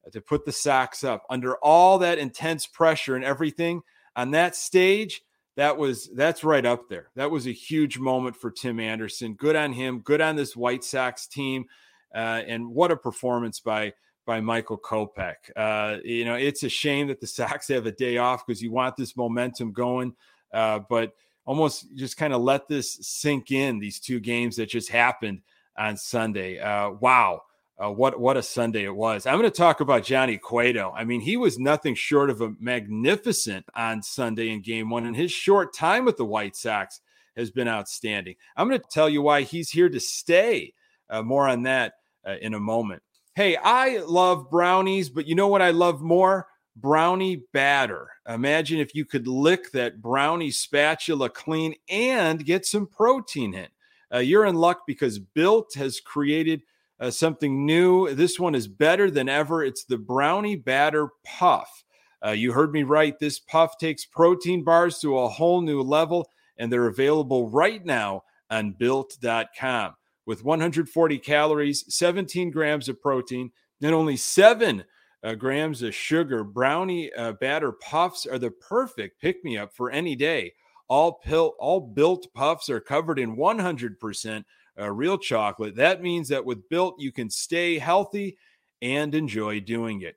uh, 0.06 0.10
to 0.10 0.20
put 0.20 0.44
the 0.44 0.52
Sox 0.52 1.04
up 1.04 1.24
under 1.30 1.56
all 1.56 1.98
that 1.98 2.18
intense 2.18 2.66
pressure 2.66 3.16
and 3.16 3.24
everything, 3.24 3.82
on 4.16 4.32
that 4.32 4.56
stage, 4.56 5.22
that 5.56 5.76
was 5.76 6.08
that's 6.14 6.44
right 6.44 6.64
up 6.64 6.88
there. 6.88 7.10
That 7.16 7.30
was 7.30 7.46
a 7.46 7.52
huge 7.52 7.98
moment 7.98 8.36
for 8.36 8.50
Tim 8.50 8.80
Anderson. 8.80 9.34
Good 9.34 9.56
on 9.56 9.72
him. 9.72 10.00
Good 10.00 10.20
on 10.20 10.36
this 10.36 10.56
White 10.56 10.84
Sox 10.84 11.26
team. 11.26 11.66
Uh, 12.14 12.42
and 12.46 12.68
what 12.68 12.90
a 12.90 12.96
performance 12.96 13.60
by 13.60 13.92
by 14.26 14.40
Michael 14.40 14.78
Kopech. 14.78 15.34
Uh, 15.56 15.98
you 16.04 16.24
know, 16.24 16.34
it's 16.34 16.62
a 16.62 16.68
shame 16.68 17.08
that 17.08 17.20
the 17.20 17.26
Sox 17.26 17.68
have 17.68 17.86
a 17.86 17.92
day 17.92 18.18
off 18.18 18.46
because 18.46 18.62
you 18.62 18.70
want 18.70 18.96
this 18.96 19.16
momentum 19.16 19.72
going, 19.72 20.14
uh, 20.52 20.80
but 20.88 21.12
almost 21.44 21.86
just 21.96 22.16
kind 22.16 22.32
of 22.32 22.42
let 22.42 22.68
this 22.68 22.98
sink 23.02 23.50
in. 23.50 23.78
These 23.78 24.00
two 24.00 24.20
games 24.20 24.56
that 24.56 24.68
just 24.68 24.88
happened 24.88 25.40
on 25.76 25.96
Sunday. 25.96 26.58
Uh, 26.58 26.90
wow. 26.92 27.42
Uh, 27.82 27.90
what 27.90 28.20
what 28.20 28.36
a 28.36 28.42
Sunday 28.42 28.84
it 28.84 28.94
was! 28.94 29.24
I'm 29.24 29.38
going 29.38 29.50
to 29.50 29.56
talk 29.56 29.80
about 29.80 30.04
Johnny 30.04 30.36
Cueto. 30.36 30.92
I 30.94 31.04
mean, 31.04 31.22
he 31.22 31.38
was 31.38 31.58
nothing 31.58 31.94
short 31.94 32.28
of 32.28 32.42
a 32.42 32.52
magnificent 32.60 33.64
on 33.74 34.02
Sunday 34.02 34.50
in 34.50 34.60
Game 34.60 34.90
One, 34.90 35.06
and 35.06 35.16
his 35.16 35.32
short 35.32 35.72
time 35.72 36.04
with 36.04 36.18
the 36.18 36.24
White 36.26 36.56
Sox 36.56 37.00
has 37.36 37.50
been 37.50 37.68
outstanding. 37.68 38.34
I'm 38.54 38.68
going 38.68 38.80
to 38.80 38.86
tell 38.90 39.08
you 39.08 39.22
why 39.22 39.42
he's 39.42 39.70
here 39.70 39.88
to 39.88 40.00
stay. 40.00 40.74
Uh, 41.08 41.22
more 41.22 41.48
on 41.48 41.62
that 41.62 41.94
uh, 42.26 42.36
in 42.40 42.54
a 42.54 42.60
moment. 42.60 43.02
Hey, 43.34 43.56
I 43.56 43.98
love 43.98 44.50
brownies, 44.50 45.08
but 45.08 45.26
you 45.26 45.34
know 45.34 45.48
what 45.48 45.62
I 45.62 45.70
love 45.70 46.02
more? 46.02 46.46
Brownie 46.76 47.42
batter. 47.52 48.10
Imagine 48.28 48.78
if 48.78 48.94
you 48.94 49.04
could 49.04 49.26
lick 49.26 49.72
that 49.72 50.00
brownie 50.00 50.50
spatula 50.50 51.30
clean 51.30 51.74
and 51.88 52.44
get 52.44 52.66
some 52.66 52.86
protein 52.86 53.54
in. 53.54 53.68
Uh, 54.12 54.18
you're 54.18 54.46
in 54.46 54.56
luck 54.56 54.82
because 54.86 55.18
Built 55.18 55.74
has 55.74 56.00
created 56.00 56.62
uh, 57.00 57.10
something 57.10 57.64
new. 57.64 58.14
This 58.14 58.38
one 58.38 58.54
is 58.54 58.68
better 58.68 59.10
than 59.10 59.28
ever. 59.28 59.64
It's 59.64 59.84
the 59.84 59.98
Brownie 59.98 60.56
Batter 60.56 61.08
Puff. 61.24 61.84
Uh, 62.24 62.32
you 62.32 62.52
heard 62.52 62.72
me 62.72 62.82
right. 62.82 63.18
This 63.18 63.38
puff 63.38 63.78
takes 63.78 64.04
protein 64.04 64.62
bars 64.62 64.98
to 64.98 65.18
a 65.18 65.28
whole 65.28 65.62
new 65.62 65.80
level, 65.80 66.28
and 66.58 66.70
they're 66.70 66.88
available 66.88 67.48
right 67.48 67.84
now 67.84 68.24
on 68.50 68.72
built.com. 68.72 69.94
With 70.26 70.44
140 70.44 71.18
calories, 71.18 71.84
17 71.88 72.50
grams 72.50 72.88
of 72.88 73.00
protein, 73.00 73.50
and 73.82 73.94
only 73.94 74.18
seven 74.18 74.84
uh, 75.24 75.34
grams 75.34 75.82
of 75.82 75.94
sugar, 75.94 76.44
brownie 76.44 77.12
uh, 77.14 77.32
batter 77.32 77.72
puffs 77.72 78.26
are 78.26 78.38
the 78.38 78.50
perfect 78.50 79.20
pick 79.20 79.42
me 79.42 79.56
up 79.56 79.72
for 79.74 79.90
any 79.90 80.14
day. 80.14 80.52
All, 80.88 81.22
all 81.58 81.80
built 81.80 82.26
puffs 82.34 82.68
are 82.68 82.80
covered 82.80 83.18
in 83.18 83.36
100% 83.36 84.44
uh, 84.78 84.90
real 84.90 85.18
chocolate. 85.18 85.76
That 85.76 86.02
means 86.02 86.28
that 86.28 86.44
with 86.44 86.68
Built, 86.68 86.96
you 86.98 87.12
can 87.12 87.30
stay 87.30 87.78
healthy 87.78 88.36
and 88.82 89.14
enjoy 89.14 89.60
doing 89.60 90.02
it. 90.02 90.16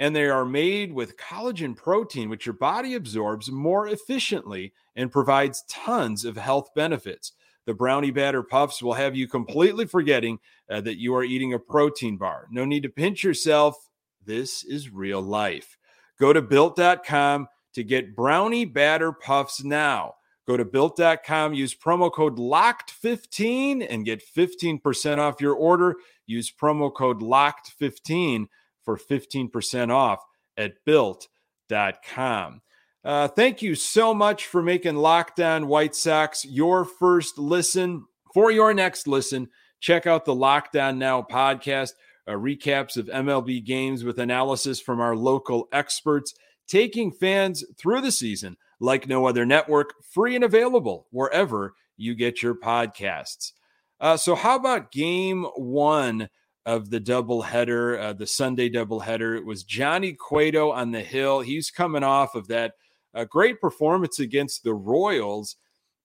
And 0.00 0.14
they 0.14 0.26
are 0.26 0.44
made 0.44 0.92
with 0.92 1.16
collagen 1.16 1.76
protein, 1.76 2.28
which 2.28 2.46
your 2.46 2.54
body 2.54 2.94
absorbs 2.94 3.50
more 3.50 3.88
efficiently 3.88 4.72
and 4.96 5.10
provides 5.10 5.64
tons 5.68 6.24
of 6.24 6.36
health 6.36 6.70
benefits. 6.74 7.32
The 7.66 7.74
brownie 7.74 8.10
batter 8.10 8.42
puffs 8.42 8.82
will 8.82 8.92
have 8.92 9.16
you 9.16 9.26
completely 9.26 9.86
forgetting 9.86 10.38
uh, 10.68 10.80
that 10.82 10.98
you 10.98 11.14
are 11.14 11.24
eating 11.24 11.54
a 11.54 11.58
protein 11.58 12.16
bar. 12.16 12.46
No 12.50 12.64
need 12.64 12.82
to 12.82 12.88
pinch 12.88 13.24
yourself. 13.24 13.88
This 14.24 14.64
is 14.64 14.90
real 14.90 15.22
life. 15.22 15.78
Go 16.18 16.32
to 16.32 16.42
built.com 16.42 17.48
to 17.74 17.84
get 17.84 18.16
brownie 18.16 18.64
batter 18.64 19.12
puffs 19.12 19.64
now. 19.64 20.14
Go 20.46 20.56
to 20.58 20.64
built.com, 20.64 21.54
use 21.54 21.74
promo 21.74 22.12
code 22.12 22.36
LOCKED15 22.36 23.86
and 23.88 24.04
get 24.04 24.22
15% 24.36 25.18
off 25.18 25.40
your 25.40 25.54
order. 25.54 25.96
Use 26.26 26.52
promo 26.52 26.92
code 26.92 27.20
LOCKED15 27.20 28.46
for 28.84 28.98
15% 28.98 29.90
off 29.90 30.20
at 30.56 30.72
built.com. 30.84 32.60
Uh, 33.04 33.28
thank 33.28 33.60
you 33.60 33.74
so 33.74 34.14
much 34.14 34.46
for 34.46 34.62
making 34.62 34.96
Locked 34.96 35.40
On 35.40 35.66
White 35.66 35.94
Sox 35.94 36.44
your 36.44 36.84
first 36.84 37.38
listen. 37.38 38.04
For 38.32 38.50
your 38.50 38.72
next 38.74 39.06
listen, 39.06 39.48
check 39.80 40.06
out 40.06 40.24
the 40.24 40.34
Lockdown 40.34 40.96
Now 40.96 41.22
podcast, 41.22 41.92
uh, 42.26 42.32
recaps 42.32 42.96
of 42.96 43.06
MLB 43.06 43.64
games 43.64 44.04
with 44.04 44.18
analysis 44.18 44.80
from 44.80 45.00
our 45.00 45.14
local 45.14 45.68
experts, 45.72 46.34
taking 46.66 47.12
fans 47.12 47.64
through 47.76 48.00
the 48.00 48.12
season 48.12 48.56
like 48.80 49.08
no 49.08 49.26
other 49.26 49.46
network, 49.46 49.94
free 50.10 50.34
and 50.34 50.44
available 50.44 51.06
wherever 51.10 51.74
you 51.96 52.14
get 52.14 52.42
your 52.42 52.54
podcasts. 52.54 53.52
Uh, 54.00 54.16
so, 54.16 54.34
how 54.34 54.56
about 54.56 54.92
game 54.92 55.44
one 55.56 56.28
of 56.66 56.90
the 56.90 57.00
doubleheader, 57.00 58.00
uh, 58.00 58.12
the 58.12 58.26
Sunday 58.26 58.68
doubleheader? 58.68 59.36
It 59.36 59.46
was 59.46 59.64
Johnny 59.64 60.12
Cueto 60.12 60.72
on 60.72 60.90
the 60.90 61.00
hill. 61.00 61.40
He's 61.40 61.70
coming 61.70 62.02
off 62.02 62.34
of 62.34 62.48
that 62.48 62.74
uh, 63.14 63.24
great 63.24 63.60
performance 63.60 64.18
against 64.18 64.64
the 64.64 64.74
Royals. 64.74 65.56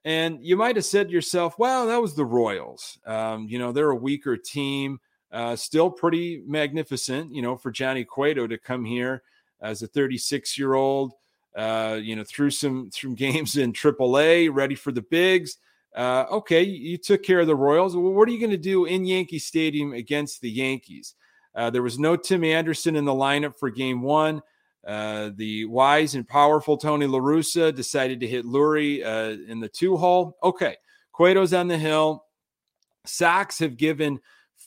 And 0.06 0.40
you 0.42 0.56
might 0.56 0.76
have 0.78 0.86
said 0.86 1.08
to 1.08 1.14
yourself, 1.14 1.56
well, 1.58 1.88
that 1.88 2.02
was 2.02 2.16
the 2.16 2.26
Royals. 2.26 2.98
Um, 3.06 3.48
you 3.50 3.60
know, 3.60 3.72
they're 3.72 3.90
a 3.90 3.96
weaker 3.96 4.38
team, 4.38 5.00
uh, 5.32 5.56
still 5.56 5.90
pretty 5.90 6.42
magnificent, 6.48 7.34
you 7.34 7.42
know, 7.42 7.58
for 7.58 7.72
Johnny 7.72 8.06
Cueto 8.06 8.48
to 8.48 8.58
come 8.58 8.86
here 8.86 9.24
as 9.62 9.82
a 9.82 9.88
36 9.88 10.58
year 10.58 10.74
old 10.74 11.14
uh, 11.56 12.00
you 12.02 12.16
know, 12.16 12.24
through 12.24 12.52
some 12.52 12.90
through 12.92 13.16
games 13.16 13.58
in 13.58 13.74
AAA, 13.74 14.50
ready 14.52 14.76
for 14.76 14.92
the 14.92 15.02
bigs. 15.02 15.58
Uh, 15.96 16.26
okay, 16.32 16.62
you 16.62 16.98
took 16.98 17.24
care 17.24 17.40
of 17.40 17.48
the 17.48 17.56
Royals. 17.56 17.96
Well, 17.96 18.14
what 18.14 18.28
are 18.28 18.32
you 18.32 18.40
going 18.40 18.52
to 18.52 18.58
do 18.58 18.86
in 18.86 19.06
Yankee 19.06 19.40
Stadium 19.40 19.94
against 19.94 20.42
the 20.42 20.50
Yankees? 20.50 21.16
Uh, 21.56 21.70
there 21.70 21.82
was 21.82 21.98
no 21.98 22.16
Tim 22.16 22.44
Anderson 22.44 22.96
in 22.96 23.06
the 23.06 23.12
lineup 23.12 23.58
for 23.58 23.70
Game 23.70 24.02
One. 24.02 24.42
Uh, 24.88 25.32
the 25.36 25.66
wise 25.66 26.16
and 26.16 26.28
powerful 26.28 26.78
Tony 26.78 27.06
La 27.06 27.20
Russa 27.20 27.76
decided 27.76 28.20
to 28.20 28.28
hit 28.28 28.46
Leury 28.46 29.04
uh, 29.04 29.52
in 29.52 29.60
the 29.60 29.68
two 29.68 29.98
hole. 29.98 30.38
Okay, 30.44 30.78
Cueto's 31.12 31.54
on 31.54 31.68
the 31.68 31.78
hill. 31.78 32.26
Sox 33.06 33.60
have 33.60 33.76
given 33.76 34.20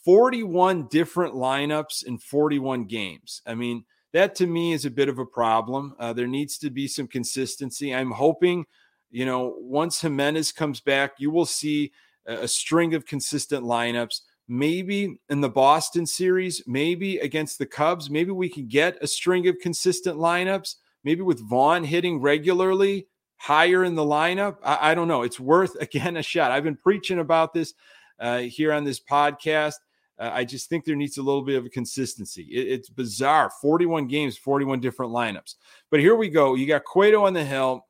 41 0.03 0.87
different 0.89 1.33
lineups 1.33 2.05
in 2.05 2.17
41 2.17 2.85
games. 2.85 3.41
I 3.47 3.55
mean, 3.55 3.85
that 4.13 4.35
to 4.35 4.47
me 4.47 4.73
is 4.73 4.85
a 4.85 4.91
bit 4.91 5.09
of 5.09 5.19
a 5.19 5.25
problem. 5.25 5.95
Uh, 5.99 6.13
there 6.13 6.27
needs 6.27 6.57
to 6.59 6.69
be 6.69 6.87
some 6.87 7.07
consistency. 7.07 7.93
I'm 7.93 8.11
hoping, 8.11 8.65
you 9.11 9.25
know, 9.25 9.55
once 9.59 10.01
Jimenez 10.01 10.51
comes 10.51 10.79
back, 10.79 11.13
you 11.17 11.31
will 11.31 11.45
see 11.45 11.91
a, 12.27 12.43
a 12.43 12.47
string 12.47 12.93
of 12.93 13.05
consistent 13.05 13.65
lineups. 13.65 14.21
Maybe 14.47 15.19
in 15.29 15.41
the 15.41 15.49
Boston 15.49 16.05
series, 16.05 16.61
maybe 16.67 17.17
against 17.17 17.57
the 17.57 17.65
Cubs, 17.65 18.09
maybe 18.09 18.31
we 18.31 18.49
can 18.49 18.67
get 18.67 19.01
a 19.01 19.07
string 19.07 19.47
of 19.47 19.57
consistent 19.59 20.17
lineups. 20.17 20.75
Maybe 21.03 21.21
with 21.21 21.47
Vaughn 21.49 21.83
hitting 21.83 22.21
regularly 22.21 23.07
higher 23.37 23.83
in 23.83 23.95
the 23.95 24.03
lineup. 24.05 24.57
I, 24.63 24.91
I 24.91 24.95
don't 24.95 25.07
know. 25.07 25.23
It's 25.23 25.39
worth, 25.39 25.75
again, 25.81 26.17
a 26.17 26.23
shot. 26.23 26.51
I've 26.51 26.63
been 26.63 26.77
preaching 26.77 27.19
about 27.19 27.53
this 27.53 27.73
uh, 28.19 28.39
here 28.39 28.71
on 28.71 28.83
this 28.83 28.99
podcast. 28.99 29.75
Uh, 30.19 30.29
I 30.33 30.43
just 30.43 30.69
think 30.69 30.85
there 30.85 30.95
needs 30.95 31.17
a 31.17 31.23
little 31.23 31.41
bit 31.41 31.57
of 31.57 31.65
a 31.65 31.69
consistency. 31.69 32.43
It, 32.43 32.67
it's 32.67 32.89
bizarre 32.89 33.51
41 33.61 34.07
games, 34.07 34.37
41 34.37 34.79
different 34.79 35.11
lineups. 35.11 35.55
But 35.89 35.99
here 35.99 36.15
we 36.15 36.29
go. 36.29 36.55
You 36.55 36.67
got 36.67 36.85
Cueto 36.85 37.25
on 37.25 37.33
the 37.33 37.43
hill. 37.43 37.87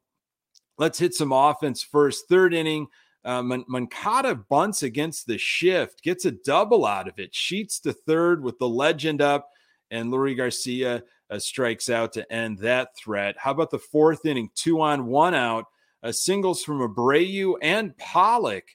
Let's 0.78 1.00
hit 1.00 1.14
some 1.14 1.32
offense 1.32 1.84
first. 1.84 2.28
Third 2.28 2.54
inning. 2.54 2.88
Uh, 3.26 3.42
bunts 4.50 4.84
against 4.84 5.28
the 5.28 5.38
shift, 5.38 6.04
gets 6.04 6.26
a 6.26 6.32
double 6.32 6.86
out 6.86 7.08
of 7.08 7.20
it, 7.20 7.34
sheets 7.34 7.80
to 7.80 7.94
third 7.94 8.44
with 8.44 8.60
the 8.60 8.68
legend 8.68 9.22
up, 9.22 9.50
and 9.92 10.12
Leury 10.12 10.36
Garcia 10.36 11.04
uh, 11.30 11.40
strikes 11.40 11.90
out 11.90 12.12
to 12.14 12.34
end 12.34 12.60
that 12.60 12.90
threat. 12.98 13.36
How 13.38 13.52
about 13.52 13.72
the 13.72 13.80
fourth 13.80 14.26
inning? 14.26 14.50
Two 14.56 14.82
on, 14.82 15.06
one 15.06 15.34
out. 15.34 15.66
Uh, 16.02 16.12
singles 16.12 16.64
from 16.64 16.80
Abreu 16.80 17.56
and 17.62 17.98
Pollock 17.98 18.66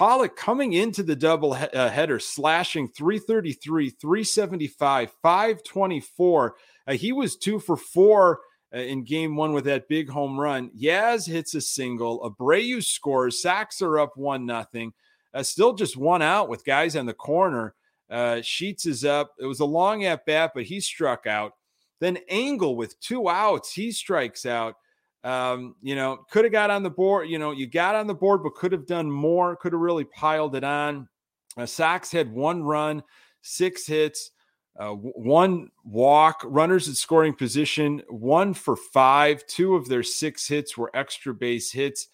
Pollock 0.00 0.34
coming 0.34 0.72
into 0.72 1.02
the 1.02 1.14
double 1.14 1.52
he- 1.52 1.66
uh, 1.66 1.90
header, 1.90 2.18
slashing 2.18 2.88
333, 2.88 3.90
375, 3.90 5.12
524. 5.22 6.56
Uh, 6.86 6.92
he 6.94 7.12
was 7.12 7.36
two 7.36 7.58
for 7.58 7.76
four 7.76 8.40
uh, 8.74 8.78
in 8.78 9.04
game 9.04 9.36
one 9.36 9.52
with 9.52 9.64
that 9.64 9.88
big 9.88 10.08
home 10.08 10.40
run. 10.40 10.70
Yaz 10.70 11.26
hits 11.26 11.54
a 11.54 11.60
single. 11.60 12.18
Abreu 12.22 12.82
scores. 12.82 13.42
Sacks 13.42 13.82
are 13.82 13.98
up 13.98 14.16
one 14.16 14.46
nothing. 14.46 14.94
Uh, 15.34 15.42
still 15.42 15.74
just 15.74 15.98
one 15.98 16.22
out 16.22 16.48
with 16.48 16.64
guys 16.64 16.96
on 16.96 17.04
the 17.04 17.12
corner. 17.12 17.74
Uh, 18.08 18.40
Sheets 18.40 18.86
is 18.86 19.04
up. 19.04 19.34
It 19.38 19.44
was 19.44 19.60
a 19.60 19.66
long 19.66 20.04
at 20.04 20.24
bat, 20.24 20.52
but 20.54 20.64
he 20.64 20.80
struck 20.80 21.26
out. 21.26 21.52
Then 22.00 22.16
Engel 22.26 22.74
with 22.74 22.98
two 23.00 23.28
outs, 23.28 23.74
he 23.74 23.92
strikes 23.92 24.46
out. 24.46 24.76
Um, 25.22 25.74
you 25.82 25.94
know, 25.94 26.24
could 26.30 26.44
have 26.44 26.52
got 26.52 26.70
on 26.70 26.82
the 26.82 26.90
board. 26.90 27.28
You 27.28 27.38
know, 27.38 27.50
you 27.50 27.66
got 27.66 27.94
on 27.94 28.06
the 28.06 28.14
board, 28.14 28.42
but 28.42 28.54
could 28.54 28.72
have 28.72 28.86
done 28.86 29.10
more. 29.10 29.56
Could 29.56 29.72
have 29.72 29.80
really 29.80 30.04
piled 30.04 30.56
it 30.56 30.64
on. 30.64 31.08
Uh, 31.56 31.66
Sox 31.66 32.10
had 32.10 32.32
one 32.32 32.62
run, 32.62 33.02
six 33.42 33.86
hits, 33.86 34.30
uh, 34.78 34.92
one 34.92 35.70
walk. 35.84 36.40
Runners 36.44 36.88
in 36.88 36.94
scoring 36.94 37.34
position, 37.34 38.02
one 38.08 38.54
for 38.54 38.76
five. 38.76 39.46
Two 39.46 39.74
of 39.74 39.88
their 39.88 40.02
six 40.02 40.48
hits 40.48 40.78
were 40.78 40.90
extra 40.94 41.34
base 41.34 41.70
hits. 41.70 42.08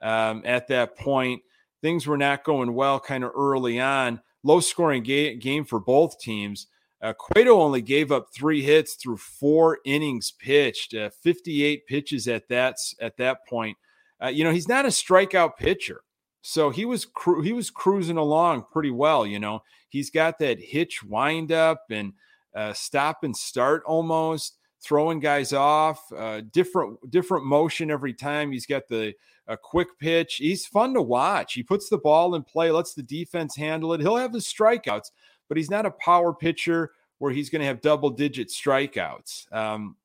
Um, 0.00 0.42
at 0.44 0.68
that 0.68 0.96
point, 0.96 1.42
things 1.80 2.06
were 2.06 2.18
not 2.18 2.44
going 2.44 2.74
well. 2.74 3.00
Kind 3.00 3.24
of 3.24 3.32
early 3.34 3.80
on, 3.80 4.20
low 4.44 4.60
scoring 4.60 5.02
ga- 5.02 5.36
game 5.36 5.64
for 5.64 5.80
both 5.80 6.20
teams. 6.20 6.68
Uh, 7.02 7.12
Cueto 7.14 7.60
only 7.60 7.82
gave 7.82 8.12
up 8.12 8.28
three 8.32 8.62
hits 8.62 8.94
through 8.94 9.16
four 9.16 9.80
innings 9.84 10.30
pitched, 10.38 10.94
uh, 10.94 11.10
58 11.22 11.86
pitches 11.88 12.28
at 12.28 12.48
that 12.48 12.76
at 13.00 13.16
that 13.16 13.46
point. 13.48 13.76
Uh, 14.22 14.28
you 14.28 14.44
know, 14.44 14.52
he's 14.52 14.68
not 14.68 14.84
a 14.84 14.88
strikeout 14.88 15.56
pitcher, 15.56 16.02
so 16.42 16.70
he 16.70 16.84
was 16.84 17.04
cru- 17.04 17.42
he 17.42 17.52
was 17.52 17.70
cruising 17.70 18.18
along 18.18 18.66
pretty 18.70 18.92
well. 18.92 19.26
You 19.26 19.40
know, 19.40 19.62
he's 19.88 20.10
got 20.10 20.38
that 20.38 20.60
hitch 20.60 21.02
windup 21.02 21.82
and 21.90 22.12
uh, 22.54 22.72
stop 22.72 23.24
and 23.24 23.36
start 23.36 23.82
almost 23.84 24.58
throwing 24.80 25.18
guys 25.18 25.52
off, 25.52 26.00
uh, 26.16 26.42
different 26.52 27.10
different 27.10 27.44
motion 27.44 27.90
every 27.90 28.14
time. 28.14 28.52
He's 28.52 28.66
got 28.66 28.86
the 28.88 29.12
a 29.48 29.56
quick 29.56 29.88
pitch. 29.98 30.36
He's 30.36 30.66
fun 30.66 30.94
to 30.94 31.02
watch. 31.02 31.54
He 31.54 31.62
puts 31.62 31.88
the 31.88 31.98
ball 31.98 32.34
in 32.34 32.42
play, 32.44 32.70
lets 32.70 32.94
the 32.94 33.02
defense 33.02 33.56
handle 33.56 33.92
it. 33.92 34.00
He'll 34.00 34.16
have 34.16 34.32
his 34.32 34.46
strikeouts, 34.46 35.10
but 35.52 35.58
he's 35.58 35.68
not 35.68 35.84
a 35.84 35.90
power 35.90 36.32
pitcher 36.32 36.92
where 37.18 37.30
he's 37.30 37.50
going 37.50 37.60
to 37.60 37.66
have 37.66 37.82
double 37.82 38.08
digit 38.08 38.48
strikeouts. 38.48 39.52
Um, 39.52 39.96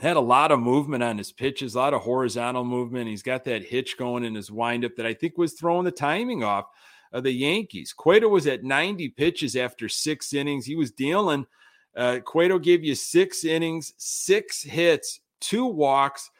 had 0.00 0.16
a 0.16 0.20
lot 0.20 0.50
of 0.50 0.60
movement 0.60 1.02
on 1.02 1.18
his 1.18 1.30
pitches, 1.30 1.74
a 1.74 1.78
lot 1.78 1.92
of 1.92 2.00
horizontal 2.00 2.64
movement. 2.64 3.06
He's 3.06 3.22
got 3.22 3.44
that 3.44 3.66
hitch 3.66 3.98
going 3.98 4.24
in 4.24 4.34
his 4.34 4.50
windup 4.50 4.96
that 4.96 5.04
I 5.04 5.12
think 5.12 5.36
was 5.36 5.52
throwing 5.52 5.84
the 5.84 5.90
timing 5.90 6.42
off 6.42 6.68
of 7.12 7.22
the 7.22 7.32
Yankees. 7.32 7.92
Cueto 7.92 8.28
was 8.28 8.46
at 8.46 8.64
90 8.64 9.10
pitches 9.10 9.56
after 9.56 9.90
six 9.90 10.32
innings. 10.32 10.64
He 10.64 10.74
was 10.74 10.90
dealing. 10.90 11.44
Uh, 11.94 12.20
Cueto 12.24 12.58
gave 12.58 12.82
you 12.82 12.94
six 12.94 13.44
innings, 13.44 13.92
six 13.98 14.62
hits, 14.62 15.20
two 15.42 15.66
walks, 15.66 16.30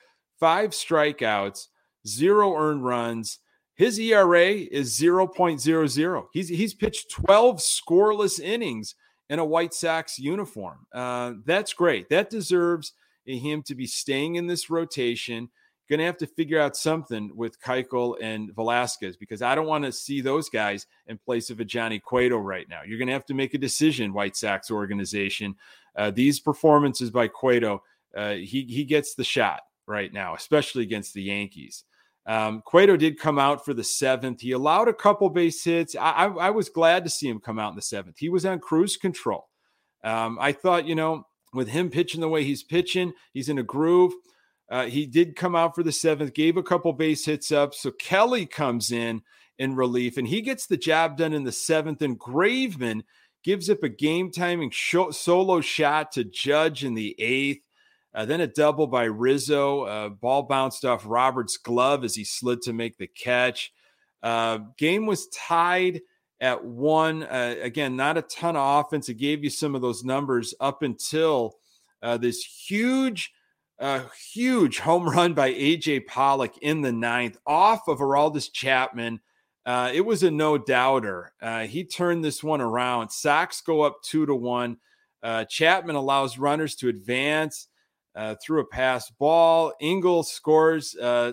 five 0.41 0.71
strikeouts, 0.71 1.67
zero 2.09 2.57
earned 2.57 2.83
runs. 2.83 3.41
His 3.75 3.99
ERA 3.99 4.51
is 4.51 4.99
0.00. 4.99 6.27
He's 6.33 6.49
he's 6.49 6.75
pitched 6.75 7.11
12 7.11 7.57
scoreless 7.59 8.39
innings 8.39 8.95
in 9.31 9.39
a 9.39 9.45
White 9.45 9.73
Sox 9.73 10.19
uniform. 10.19 10.87
Uh, 10.93 11.35
that's 11.47 11.73
great. 11.73 12.09
That 12.11 12.29
deserves 12.29 12.93
him 13.25 13.63
to 13.63 13.75
be 13.75 13.87
staying 13.87 14.37
in 14.37 14.47
this 14.47 14.69
rotation. 14.69 15.49
Going 15.89 15.99
to 15.99 16.07
have 16.07 16.19
to 16.19 16.27
figure 16.27 16.61
out 16.61 16.75
something 16.75 17.31
with 17.35 17.61
Keuchel 17.61 18.17
and 18.23 18.55
Velasquez 18.55 19.17
because 19.17 19.43
I 19.43 19.55
don't 19.55 19.67
want 19.67 19.85
to 19.85 19.93
see 19.93 20.23
those 20.23 20.49
guys 20.49 20.87
in 21.07 21.19
place 21.19 21.51
of 21.51 21.61
a 21.61 21.67
Johnny 21.67 21.99
Cueto 21.99 22.39
right 22.39 22.67
now. 22.67 22.81
You're 22.87 22.99
going 22.99 23.09
to 23.09 23.13
have 23.13 23.27
to 23.27 23.35
make 23.35 23.53
a 23.53 23.59
decision, 23.59 24.15
White 24.15 24.35
Sox 24.35 24.71
organization. 24.71 25.55
Uh, 25.95 26.11
these 26.11 26.41
performances 26.41 27.11
by 27.11 27.29
Cueto, 27.29 27.83
uh, 28.17 28.35
he 28.35 28.63
he 28.63 28.85
gets 28.85 29.15
the 29.15 29.25
shot 29.25 29.61
right 29.87 30.13
now, 30.13 30.35
especially 30.35 30.83
against 30.83 31.13
the 31.13 31.25
Yankees. 31.25 31.85
Um, 32.27 32.63
Cueto 32.65 32.97
did 32.97 33.19
come 33.19 33.39
out 33.39 33.65
for 33.65 33.75
the 33.75 33.83
seventh. 33.83 34.41
He 34.41 34.53
allowed 34.53 34.89
a 34.89 34.95
couple 34.95 35.29
base 35.29 35.65
hits. 35.65 35.97
I, 35.97 36.11
I, 36.11 36.27
I, 36.27 36.51
was 36.51 36.69
glad 36.69 37.03
to 37.03 37.11
see 37.11 37.29
him 37.29 37.41
come 37.41 37.59
out 37.59 37.71
in 37.71 37.77
the 37.77 37.83
seventh. 37.83 38.17
He 38.19 38.29
was 38.29 38.47
on 38.47 38.61
cruise 38.61 38.97
control. 38.97 39.49
Um, 40.05 40.39
I 40.41 40.53
thought, 40.53 40.87
you 40.87 40.95
know, 40.95 41.27
with 41.53 41.69
him 41.69 41.91
pitching 41.91 42.21
the 42.21 42.29
way 42.29 42.45
he's 42.45 42.63
pitching, 42.63 43.13
he's 43.33 43.49
in 43.49 43.59
a 43.59 43.65
groove. 43.65 44.13
Uh, 44.71 44.87
he 44.87 45.05
did 45.05 45.37
come 45.37 45.57
out 45.57 45.75
for 45.75 45.83
the 45.83 45.93
seventh, 45.93 46.33
gave 46.33 46.57
a 46.57 46.63
couple 46.63 46.93
base 46.93 47.25
hits 47.25 47.51
up. 47.51 47.75
So 47.75 47.91
Kelly 47.91 48.47
comes 48.47 48.93
in 48.93 49.23
in 49.59 49.77
relief 49.77 50.17
and 50.17 50.27
he 50.27 50.41
gets 50.41 50.67
the 50.67 50.77
job 50.77 51.17
done 51.17 51.33
in 51.33 51.45
the 51.45 51.53
seventh. 51.53 52.03
And 52.03 52.19
Graveman 52.19 53.03
gives 53.45 53.69
up 53.69 53.83
a 53.83 53.89
game 53.89 54.31
timing 54.31 54.73
solo 54.73 55.61
shot 55.61 56.13
to 56.13 56.25
Judge 56.25 56.85
in 56.85 56.95
the 56.95 57.15
eighth. 57.19 57.63
Uh, 58.15 58.27
then 58.27 58.41
a 58.41 58.47
double 58.47 58.87
by 58.87 59.05
Rizzo. 59.05 59.83
Uh, 59.83 60.09
ball 60.11 60.43
bounced 60.43 60.85
off 60.85 61.05
Roberts' 61.07 61.57
glove 61.57 62.05
as 62.05 62.15
he 62.15 62.25
slid 62.25 62.61
to 62.63 62.73
make 62.73 62.99
the 62.99 63.07
catch. 63.07 63.73
Uh, 64.23 64.59
game 64.77 65.07
was 65.07 65.29
tied 65.29 66.03
at 66.41 66.63
one. 66.65 67.23
Uh, 67.23 67.57
again, 67.63 67.97
not 67.97 68.19
a 68.19 68.23
ton 68.23 68.57
of 68.57 68.85
offense. 68.85 69.09
It 69.09 69.15
gave 69.15 69.43
you 69.43 69.51
some 69.51 69.75
of 69.75 69.81
those 69.81 70.05
numbers 70.05 70.55
up 70.61 70.83
until 70.83 71.57
uh, 72.03 72.19
this 72.19 72.45
huge, 72.45 73.33
uh, 73.79 74.03
huge 74.33 74.79
home 74.79 75.09
run 75.09 75.33
by 75.33 75.53
AJ 75.53 76.07
Pollock 76.07 76.59
in 76.59 76.83
the 76.83 76.93
ninth 76.93 77.39
off 77.47 77.89
of 77.89 77.99
Aroldis 77.99 78.53
Chapman. 78.53 79.21
it 79.67 80.05
was 80.05 80.23
a 80.23 80.31
no 80.31 80.59
doubter. 80.59 81.33
he 81.67 81.85
turned 81.85 82.23
this 82.23 82.45
one 82.45 82.61
around. 82.61 83.09
Sox 83.09 83.63
go 83.63 83.81
up 83.81 84.03
two 84.03 84.27
to 84.27 84.35
one. 84.35 84.77
Chapman 85.49 85.97
allows 85.97 86.37
runners 86.37 86.75
to 86.77 86.89
advance 86.89 87.69
uh, 88.15 88.35
threw 88.43 88.61
a 88.61 88.65
pass 88.65 89.11
ball. 89.11 89.73
Engel 89.81 90.23
scores 90.23 90.97
uh, 90.97 91.33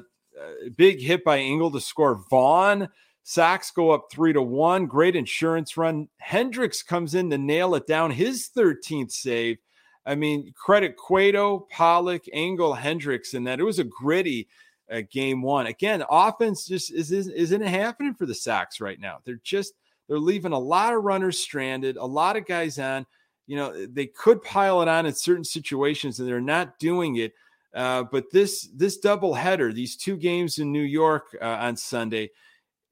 a 0.65 0.69
big 0.69 1.01
hit 1.01 1.23
by 1.23 1.39
Engel 1.39 1.71
to 1.71 1.81
score 1.81 2.23
Vaughn. 2.29 2.89
Sox 3.23 3.71
go 3.71 3.91
up 3.91 4.07
three 4.11 4.33
to 4.33 4.41
one. 4.41 4.85
Great 4.85 5.15
insurance 5.15 5.77
run. 5.77 6.07
Hendriks 6.25 6.85
comes 6.85 7.13
in 7.13 7.29
to 7.29 7.37
nail 7.37 7.75
it 7.75 7.85
down. 7.85 8.11
His 8.11 8.49
13th 8.55 9.11
save. 9.11 9.57
I 10.05 10.15
mean, 10.15 10.53
credit 10.55 10.95
Cueto, 10.97 11.67
Pollock, 11.69 12.23
Engel, 12.33 12.75
Hendriks, 12.75 13.35
and 13.35 13.45
that 13.45 13.59
it 13.59 13.63
was 13.63 13.77
a 13.77 13.83
gritty 13.83 14.47
uh, 14.91 15.01
game 15.11 15.41
one. 15.41 15.67
Again, 15.67 16.03
offense 16.09 16.65
just 16.65 16.91
is, 16.91 17.11
is 17.11 17.27
isn't 17.27 17.61
happening 17.61 18.15
for 18.15 18.25
the 18.25 18.33
Sox 18.33 18.81
right 18.81 18.99
now. 18.99 19.19
They're 19.23 19.41
just 19.43 19.73
they're 20.07 20.17
leaving 20.17 20.53
a 20.53 20.59
lot 20.59 20.95
of 20.95 21.03
runners 21.03 21.37
stranded, 21.37 21.97
a 21.97 22.05
lot 22.05 22.37
of 22.37 22.47
guys 22.47 22.79
on 22.79 23.05
you 23.49 23.57
know 23.57 23.85
they 23.87 24.05
could 24.05 24.41
pile 24.43 24.81
it 24.81 24.87
on 24.87 25.05
in 25.05 25.13
certain 25.13 25.43
situations 25.43 26.19
and 26.19 26.29
they're 26.29 26.39
not 26.39 26.77
doing 26.79 27.17
it 27.17 27.33
uh, 27.73 28.03
but 28.03 28.31
this 28.31 28.69
this 28.75 28.97
double 28.97 29.33
header 29.33 29.73
these 29.73 29.95
two 29.95 30.15
games 30.15 30.59
in 30.59 30.71
new 30.71 30.81
york 30.81 31.35
uh, 31.41 31.45
on 31.45 31.75
sunday 31.75 32.29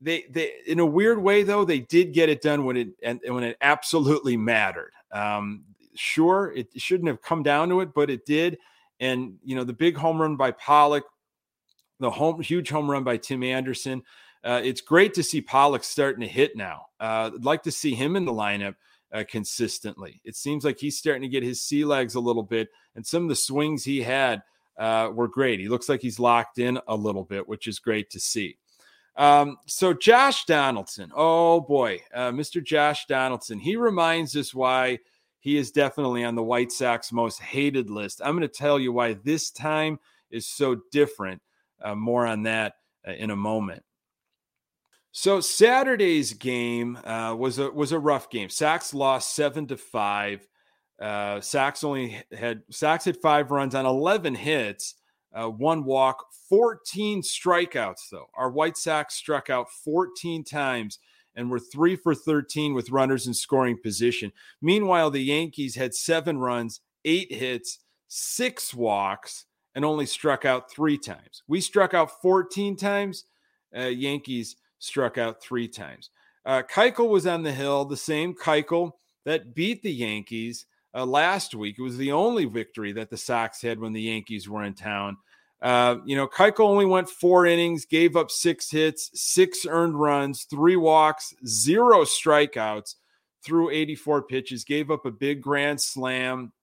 they 0.01 0.25
they 0.29 0.53
in 0.65 0.79
a 0.79 0.85
weird 0.85 1.21
way 1.21 1.43
though 1.43 1.65
they 1.65 1.79
did 1.79 2.13
get 2.13 2.29
it 2.29 2.41
done 2.41 2.65
when 2.65 2.77
it 2.77 2.89
and 3.01 3.19
when 3.27 3.43
it 3.43 3.57
absolutely 3.61 4.37
mattered. 4.37 4.91
Um, 5.11 5.63
sure 5.95 6.53
it 6.55 6.67
shouldn't 6.79 7.07
have 7.07 7.21
come 7.23 7.41
down 7.41 7.69
to 7.69 7.81
it 7.81 7.93
but 7.93 8.09
it 8.09 8.25
did. 8.25 8.57
And 8.99 9.35
you 9.43 9.55
know 9.55 9.63
the 9.63 9.73
big 9.73 9.97
home 9.97 10.21
run 10.21 10.35
by 10.35 10.51
pollock 10.51 11.05
the 11.99 12.09
home 12.11 12.41
huge 12.41 12.69
home 12.69 12.89
run 12.89 13.03
by 13.03 13.17
tim 13.17 13.41
anderson 13.41 14.03
uh, 14.43 14.61
it's 14.63 14.81
great 14.81 15.15
to 15.15 15.23
see 15.23 15.41
pollock 15.41 15.83
starting 15.83 16.21
to 16.21 16.27
hit 16.27 16.55
now. 16.55 16.85
Uh, 16.99 17.31
i'd 17.33 17.45
like 17.45 17.63
to 17.63 17.71
see 17.71 17.95
him 17.95 18.15
in 18.15 18.25
the 18.25 18.31
lineup 18.31 18.75
uh, 19.13 19.23
consistently. 19.29 20.21
It 20.23 20.35
seems 20.35 20.65
like 20.65 20.79
he's 20.79 20.97
starting 20.97 21.21
to 21.23 21.27
get 21.27 21.43
his 21.43 21.61
sea 21.61 21.85
legs 21.85 22.15
a 22.15 22.19
little 22.19 22.43
bit, 22.43 22.69
and 22.95 23.05
some 23.05 23.23
of 23.23 23.29
the 23.29 23.35
swings 23.35 23.83
he 23.83 24.01
had 24.01 24.41
uh, 24.77 25.09
were 25.13 25.27
great. 25.27 25.59
He 25.59 25.69
looks 25.69 25.89
like 25.89 26.01
he's 26.01 26.19
locked 26.19 26.59
in 26.59 26.79
a 26.87 26.95
little 26.95 27.23
bit, 27.23 27.47
which 27.47 27.67
is 27.67 27.79
great 27.79 28.09
to 28.11 28.19
see. 28.19 28.57
Um, 29.15 29.57
so 29.65 29.93
Josh 29.93 30.45
Donaldson, 30.45 31.11
oh 31.15 31.61
boy, 31.61 32.01
uh, 32.13 32.29
Mr. 32.31 32.63
Josh 32.63 33.07
Donaldson, 33.07 33.57
he 33.57 33.75
reminds 33.75 34.35
us 34.35 34.53
why 34.53 34.99
he 35.39 35.57
is 35.57 35.71
definitely 35.71 36.23
on 36.23 36.35
the 36.35 36.43
White 36.43 36.71
Sox 36.71 37.11
most 37.11 37.41
hated 37.41 37.89
list. 37.89 38.21
I'm 38.23 38.35
going 38.35 38.41
to 38.41 38.47
tell 38.47 38.79
you 38.79 38.91
why 38.91 39.13
this 39.23 39.49
time 39.49 39.99
is 40.29 40.45
so 40.45 40.81
different. 40.91 41.41
Uh, 41.81 41.95
more 41.95 42.25
on 42.25 42.43
that 42.43 42.73
uh, 43.07 43.11
in 43.11 43.29
a 43.29 43.35
moment. 43.35 43.83
So 45.19 45.39
Saturday's 45.39 46.33
game 46.33 46.95
uh, 46.97 47.33
was 47.33 47.57
a 47.57 47.71
was 47.71 47.91
a 47.91 47.97
rough 47.97 48.29
game. 48.29 48.51
Sox 48.51 48.93
lost 48.93 49.33
seven 49.33 49.65
to 49.65 49.75
five. 49.75 50.47
Uh, 51.01 51.41
Sox 51.41 51.83
only 51.83 52.21
had 52.31 52.61
Sox 52.69 53.05
had 53.05 53.17
five 53.17 53.49
runs 53.49 53.73
on 53.73 53.87
eleven 53.87 54.35
hits, 54.35 54.93
uh, 55.33 55.49
one 55.49 55.85
walk, 55.85 56.23
fourteen 56.47 57.23
strikeouts. 57.23 58.11
Though 58.11 58.27
our 58.35 58.51
White 58.51 58.77
Sox 58.77 59.15
struck 59.15 59.49
out 59.49 59.71
fourteen 59.83 60.43
times 60.43 60.99
and 61.35 61.49
were 61.49 61.57
three 61.59 61.95
for 61.95 62.13
thirteen 62.13 62.75
with 62.75 62.91
runners 62.91 63.25
in 63.25 63.33
scoring 63.33 63.79
position. 63.81 64.31
Meanwhile, 64.61 65.09
the 65.09 65.23
Yankees 65.23 65.73
had 65.73 65.95
seven 65.95 66.37
runs, 66.37 66.81
eight 67.05 67.33
hits, 67.33 67.79
six 68.07 68.71
walks, 68.71 69.45
and 69.73 69.83
only 69.83 70.05
struck 70.05 70.45
out 70.45 70.69
three 70.69 70.99
times. 70.99 71.41
We 71.47 71.59
struck 71.59 71.95
out 71.95 72.21
fourteen 72.21 72.75
times. 72.75 73.25
Uh, 73.75 73.85
Yankees 73.85 74.57
struck 74.79 75.17
out 75.17 75.41
three 75.41 75.67
times. 75.67 76.09
Uh, 76.45 76.63
Keuchel 76.63 77.09
was 77.09 77.27
on 77.27 77.43
the 77.43 77.51
hill, 77.51 77.85
the 77.85 77.97
same 77.97 78.33
Keuchel 78.33 78.91
that 79.25 79.53
beat 79.53 79.83
the 79.83 79.91
Yankees 79.91 80.65
uh, 80.93 81.05
last 81.05 81.53
week. 81.53 81.75
It 81.77 81.83
was 81.83 81.97
the 81.97 82.13
only 82.13 82.45
victory 82.45 82.93
that 82.93 83.09
the 83.09 83.17
Sox 83.17 83.61
had 83.61 83.79
when 83.79 83.93
the 83.93 84.01
Yankees 84.01 84.47
were 84.47 84.63
in 84.63 84.73
town. 84.73 85.17
Uh, 85.61 85.97
you 86.05 86.15
know, 86.15 86.27
Keuchel 86.27 86.61
only 86.61 86.85
went 86.85 87.09
four 87.09 87.45
innings, 87.45 87.85
gave 87.85 88.15
up 88.15 88.29
six 88.29 88.69
hits, 88.69 89.09
six 89.13 89.65
earned 89.67 89.99
runs, 89.99 90.43
three 90.43 90.75
walks, 90.75 91.33
zero 91.45 92.03
strikeouts 92.03 92.95
through 93.43 93.71
84 93.71 94.23
pitches, 94.23 94.63
gave 94.63 94.91
up 94.91 95.05
a 95.05 95.11
big 95.11 95.41
grand 95.41 95.81
slam. 95.81 96.53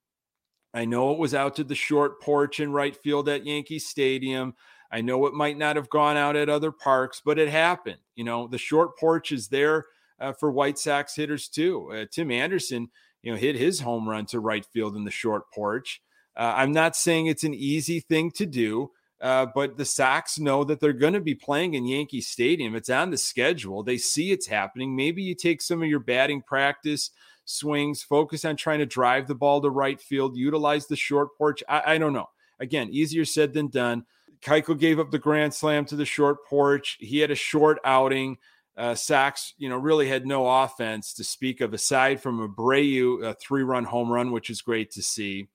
I 0.73 0.85
know 0.85 1.11
it 1.11 1.19
was 1.19 1.33
out 1.33 1.55
to 1.55 1.63
the 1.63 1.75
short 1.75 2.21
porch 2.21 2.59
in 2.59 2.71
right 2.71 2.95
field 2.95 3.29
at 3.29 3.45
Yankee 3.45 3.79
Stadium. 3.79 4.55
I 4.95 5.01
know 5.01 5.25
it 5.25 5.33
might 5.33 5.57
not 5.57 5.75
have 5.75 5.89
gone 5.89 6.15
out 6.15 6.37
at 6.37 6.47
other 6.47 6.71
parks, 6.71 7.21
but 7.23 7.37
it 7.37 7.49
happened. 7.49 7.97
You 8.15 8.23
know, 8.23 8.47
the 8.47 8.57
short 8.57 8.97
porch 8.97 9.33
is 9.33 9.49
there 9.49 9.87
uh, 10.21 10.31
for 10.31 10.49
White 10.49 10.79
Sox 10.79 11.13
hitters 11.13 11.49
too. 11.49 11.91
Uh, 11.91 12.05
Tim 12.09 12.31
Anderson, 12.31 12.87
you 13.21 13.29
know, 13.29 13.37
hit 13.37 13.57
his 13.57 13.81
home 13.81 14.07
run 14.07 14.25
to 14.27 14.39
right 14.39 14.65
field 14.65 14.95
in 14.95 15.03
the 15.03 15.11
short 15.11 15.51
porch. 15.53 16.01
Uh, 16.33 16.53
I'm 16.55 16.71
not 16.71 16.95
saying 16.95 17.25
it's 17.25 17.43
an 17.43 17.53
easy 17.53 17.99
thing 17.99 18.31
to 18.37 18.45
do, 18.45 18.91
uh, 19.19 19.47
but 19.53 19.75
the 19.75 19.83
Sox 19.83 20.39
know 20.39 20.63
that 20.63 20.79
they're 20.79 20.93
going 20.93 21.11
to 21.11 21.19
be 21.19 21.35
playing 21.35 21.73
in 21.73 21.85
Yankee 21.85 22.21
Stadium. 22.21 22.73
It's 22.73 22.89
on 22.89 23.09
the 23.09 23.17
schedule. 23.17 23.83
They 23.83 23.97
see 23.97 24.31
it's 24.31 24.47
happening. 24.47 24.95
Maybe 24.95 25.21
you 25.21 25.35
take 25.35 25.61
some 25.61 25.83
of 25.83 25.89
your 25.89 25.99
batting 25.99 26.41
practice, 26.41 27.11
swings, 27.43 28.01
focus 28.01 28.45
on 28.45 28.55
trying 28.55 28.79
to 28.79 28.85
drive 28.85 29.27
the 29.27 29.35
ball 29.35 29.59
to 29.59 29.69
right 29.69 29.99
field, 29.99 30.37
utilize 30.37 30.87
the 30.87 30.95
short 30.95 31.37
porch. 31.37 31.61
I, 31.67 31.95
I 31.95 31.97
don't 31.97 32.13
know. 32.13 32.29
Again, 32.61 32.87
easier 32.91 33.25
said 33.25 33.53
than 33.53 33.67
done. 33.67 34.05
Keuchel 34.45 34.77
gave 34.77 34.99
up 34.99 35.11
the 35.11 35.19
grand 35.19 35.53
slam 35.53 35.85
to 35.85 35.95
the 35.95 36.05
short 36.05 36.45
porch. 36.45 36.97
He 36.99 37.19
had 37.19 37.31
a 37.31 37.35
short 37.35 37.79
outing. 37.83 38.37
Uh, 38.77 38.93
Sox, 38.93 39.53
you 39.57 39.69
know, 39.69 39.77
really 39.77 40.07
had 40.07 40.27
no 40.27 40.47
offense 40.47 41.13
to 41.13 41.23
speak 41.23 41.61
of 41.61 41.73
aside 41.73 42.21
from 42.21 42.47
Abreu, 42.47 43.23
a 43.23 43.33
three-run 43.33 43.85
home 43.85 44.11
run, 44.11 44.31
which 44.31 44.49
is 44.49 44.61
great 44.61 44.91
to 44.91 45.01
see. 45.01 45.47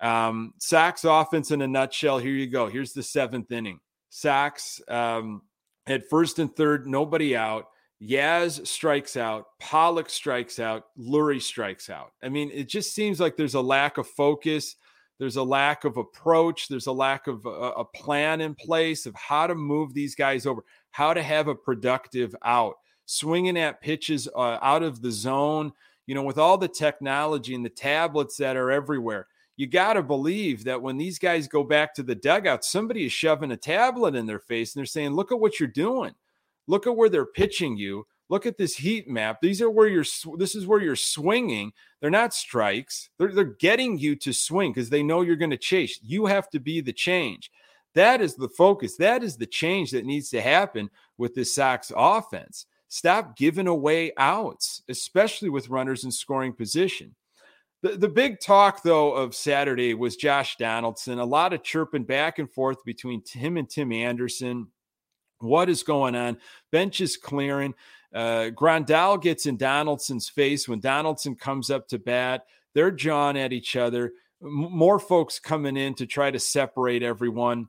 Um, 0.00 0.52
Sox 0.58 1.04
offense 1.04 1.50
in 1.50 1.62
a 1.62 1.68
nutshell. 1.68 2.18
Here 2.18 2.32
you 2.32 2.48
go. 2.48 2.68
Here's 2.68 2.92
the 2.92 3.02
seventh 3.02 3.50
inning. 3.50 3.80
Sox 4.10 4.80
um, 4.88 5.42
at 5.86 6.08
first 6.08 6.38
and 6.38 6.54
third, 6.54 6.86
nobody 6.86 7.36
out. 7.36 7.68
Yaz 8.02 8.66
strikes 8.66 9.16
out, 9.16 9.46
Pollock 9.58 10.10
strikes 10.10 10.58
out, 10.58 10.84
Leury 10.98 11.40
strikes 11.40 11.88
out. 11.88 12.12
I 12.22 12.28
mean, 12.28 12.50
it 12.52 12.68
just 12.68 12.94
seems 12.94 13.20
like 13.20 13.36
there's 13.36 13.54
a 13.54 13.60
lack 13.60 13.96
of 13.96 14.06
focus. 14.06 14.76
There's 15.18 15.36
a 15.36 15.42
lack 15.42 15.84
of 15.84 15.96
approach. 15.96 16.68
There's 16.68 16.86
a 16.86 16.92
lack 16.92 17.26
of 17.26 17.46
a, 17.46 17.48
a 17.48 17.84
plan 17.84 18.40
in 18.40 18.54
place 18.54 19.06
of 19.06 19.14
how 19.14 19.46
to 19.46 19.54
move 19.54 19.94
these 19.94 20.14
guys 20.14 20.46
over, 20.46 20.62
how 20.90 21.14
to 21.14 21.22
have 21.22 21.48
a 21.48 21.54
productive 21.54 22.34
out, 22.44 22.74
swinging 23.06 23.58
at 23.58 23.80
pitches 23.80 24.28
uh, 24.36 24.58
out 24.60 24.82
of 24.82 25.00
the 25.00 25.10
zone. 25.10 25.72
You 26.06 26.14
know, 26.14 26.22
with 26.22 26.38
all 26.38 26.58
the 26.58 26.68
technology 26.68 27.54
and 27.54 27.64
the 27.64 27.70
tablets 27.70 28.36
that 28.36 28.56
are 28.56 28.70
everywhere, 28.70 29.26
you 29.56 29.66
got 29.66 29.94
to 29.94 30.02
believe 30.02 30.64
that 30.64 30.80
when 30.80 30.98
these 30.98 31.18
guys 31.18 31.48
go 31.48 31.64
back 31.64 31.94
to 31.94 32.02
the 32.02 32.14
dugout, 32.14 32.64
somebody 32.64 33.06
is 33.06 33.12
shoving 33.12 33.52
a 33.52 33.56
tablet 33.56 34.14
in 34.14 34.26
their 34.26 34.38
face 34.38 34.74
and 34.74 34.80
they're 34.80 34.86
saying, 34.86 35.12
Look 35.12 35.32
at 35.32 35.40
what 35.40 35.58
you're 35.58 35.68
doing. 35.68 36.14
Look 36.66 36.86
at 36.86 36.96
where 36.96 37.08
they're 37.08 37.26
pitching 37.26 37.76
you. 37.76 38.06
Look 38.28 38.46
at 38.46 38.58
this 38.58 38.76
heat 38.76 39.08
map. 39.08 39.40
These 39.40 39.62
are 39.62 39.70
where 39.70 39.86
you're, 39.86 40.04
this 40.36 40.54
is 40.54 40.66
where 40.66 40.80
you're 40.80 40.96
swinging. 40.96 41.72
They're 42.00 42.10
not 42.10 42.34
strikes. 42.34 43.08
They're, 43.18 43.32
they're 43.32 43.44
getting 43.44 43.98
you 43.98 44.16
to 44.16 44.32
swing 44.32 44.72
because 44.72 44.90
they 44.90 45.02
know 45.02 45.20
you're 45.20 45.36
going 45.36 45.50
to 45.50 45.56
chase. 45.56 46.00
You 46.02 46.26
have 46.26 46.50
to 46.50 46.58
be 46.58 46.80
the 46.80 46.92
change. 46.92 47.50
That 47.94 48.20
is 48.20 48.34
the 48.34 48.48
focus. 48.48 48.96
That 48.96 49.22
is 49.22 49.36
the 49.36 49.46
change 49.46 49.92
that 49.92 50.04
needs 50.04 50.28
to 50.30 50.42
happen 50.42 50.90
with 51.16 51.34
this 51.34 51.54
Sox 51.54 51.92
offense. 51.96 52.66
Stop 52.88 53.36
giving 53.36 53.66
away 53.66 54.12
outs, 54.16 54.82
especially 54.88 55.48
with 55.48 55.68
runners 55.68 56.04
in 56.04 56.10
scoring 56.10 56.52
position. 56.52 57.14
The, 57.82 57.96
the 57.96 58.08
big 58.08 58.40
talk, 58.40 58.82
though, 58.82 59.12
of 59.12 59.34
Saturday 59.34 59.94
was 59.94 60.16
Josh 60.16 60.56
Donaldson. 60.56 61.18
A 61.18 61.24
lot 61.24 61.52
of 61.52 61.62
chirping 61.62 62.04
back 62.04 62.38
and 62.38 62.50
forth 62.50 62.84
between 62.84 63.22
him 63.32 63.56
and 63.56 63.68
Tim 63.68 63.92
Anderson. 63.92 64.68
What 65.40 65.68
is 65.68 65.82
going 65.82 66.14
on? 66.14 66.38
Bench 66.72 67.00
is 67.00 67.16
clearing. 67.16 67.74
Uh, 68.14 68.50
Grandal 68.54 69.20
gets 69.20 69.46
in 69.46 69.56
Donaldson's 69.56 70.28
face 70.28 70.68
when 70.68 70.80
Donaldson 70.80 71.34
comes 71.34 71.70
up 71.70 71.88
to 71.88 71.98
bat. 71.98 72.46
They're 72.74 72.90
jawing 72.90 73.38
at 73.38 73.52
each 73.52 73.76
other. 73.76 74.12
M- 74.42 74.68
more 74.70 74.98
folks 74.98 75.38
coming 75.38 75.76
in 75.76 75.94
to 75.94 76.06
try 76.06 76.30
to 76.30 76.38
separate 76.38 77.02
everyone. 77.02 77.68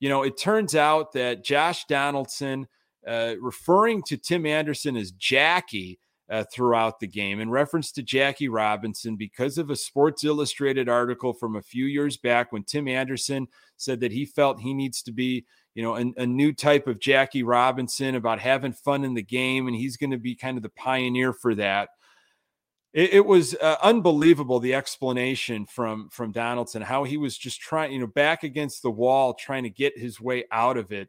You 0.00 0.08
know, 0.08 0.22
it 0.22 0.38
turns 0.38 0.74
out 0.74 1.12
that 1.12 1.44
Josh 1.44 1.84
Donaldson, 1.84 2.66
uh, 3.06 3.34
referring 3.40 4.02
to 4.04 4.16
Tim 4.16 4.46
Anderson 4.46 4.96
as 4.96 5.12
Jackie, 5.12 5.98
uh, 6.32 6.44
throughout 6.50 6.98
the 6.98 7.06
game 7.06 7.40
in 7.40 7.50
reference 7.50 7.92
to 7.92 8.02
Jackie 8.02 8.48
Robinson 8.48 9.16
because 9.16 9.58
of 9.58 9.68
a 9.68 9.76
Sports 9.76 10.24
Illustrated 10.24 10.88
article 10.88 11.34
from 11.34 11.56
a 11.56 11.62
few 11.62 11.84
years 11.84 12.16
back 12.16 12.52
when 12.52 12.64
Tim 12.64 12.88
Anderson 12.88 13.48
said 13.76 14.00
that 14.00 14.12
he 14.12 14.24
felt 14.24 14.58
he 14.58 14.72
needs 14.72 15.02
to 15.02 15.12
be, 15.12 15.44
you 15.74 15.82
know, 15.82 15.96
a, 15.96 16.22
a 16.22 16.26
new 16.26 16.52
type 16.52 16.86
of 16.86 17.00
Jackie 17.00 17.42
Robinson 17.42 18.14
about 18.14 18.40
having 18.40 18.72
fun 18.72 19.04
in 19.04 19.14
the 19.14 19.22
game, 19.22 19.66
and 19.66 19.76
he's 19.76 19.96
going 19.96 20.10
to 20.10 20.18
be 20.18 20.34
kind 20.34 20.56
of 20.56 20.62
the 20.62 20.68
pioneer 20.70 21.32
for 21.32 21.54
that. 21.54 21.88
It, 22.92 23.14
it 23.14 23.26
was 23.26 23.54
uh, 23.54 23.76
unbelievable 23.82 24.60
the 24.60 24.74
explanation 24.74 25.64
from 25.66 26.10
from 26.10 26.32
Donaldson 26.32 26.82
how 26.82 27.04
he 27.04 27.16
was 27.16 27.38
just 27.38 27.60
trying, 27.60 27.92
you 27.92 28.00
know, 28.00 28.06
back 28.06 28.42
against 28.42 28.82
the 28.82 28.90
wall, 28.90 29.34
trying 29.34 29.62
to 29.62 29.70
get 29.70 29.98
his 29.98 30.20
way 30.20 30.44
out 30.52 30.76
of 30.76 30.92
it. 30.92 31.08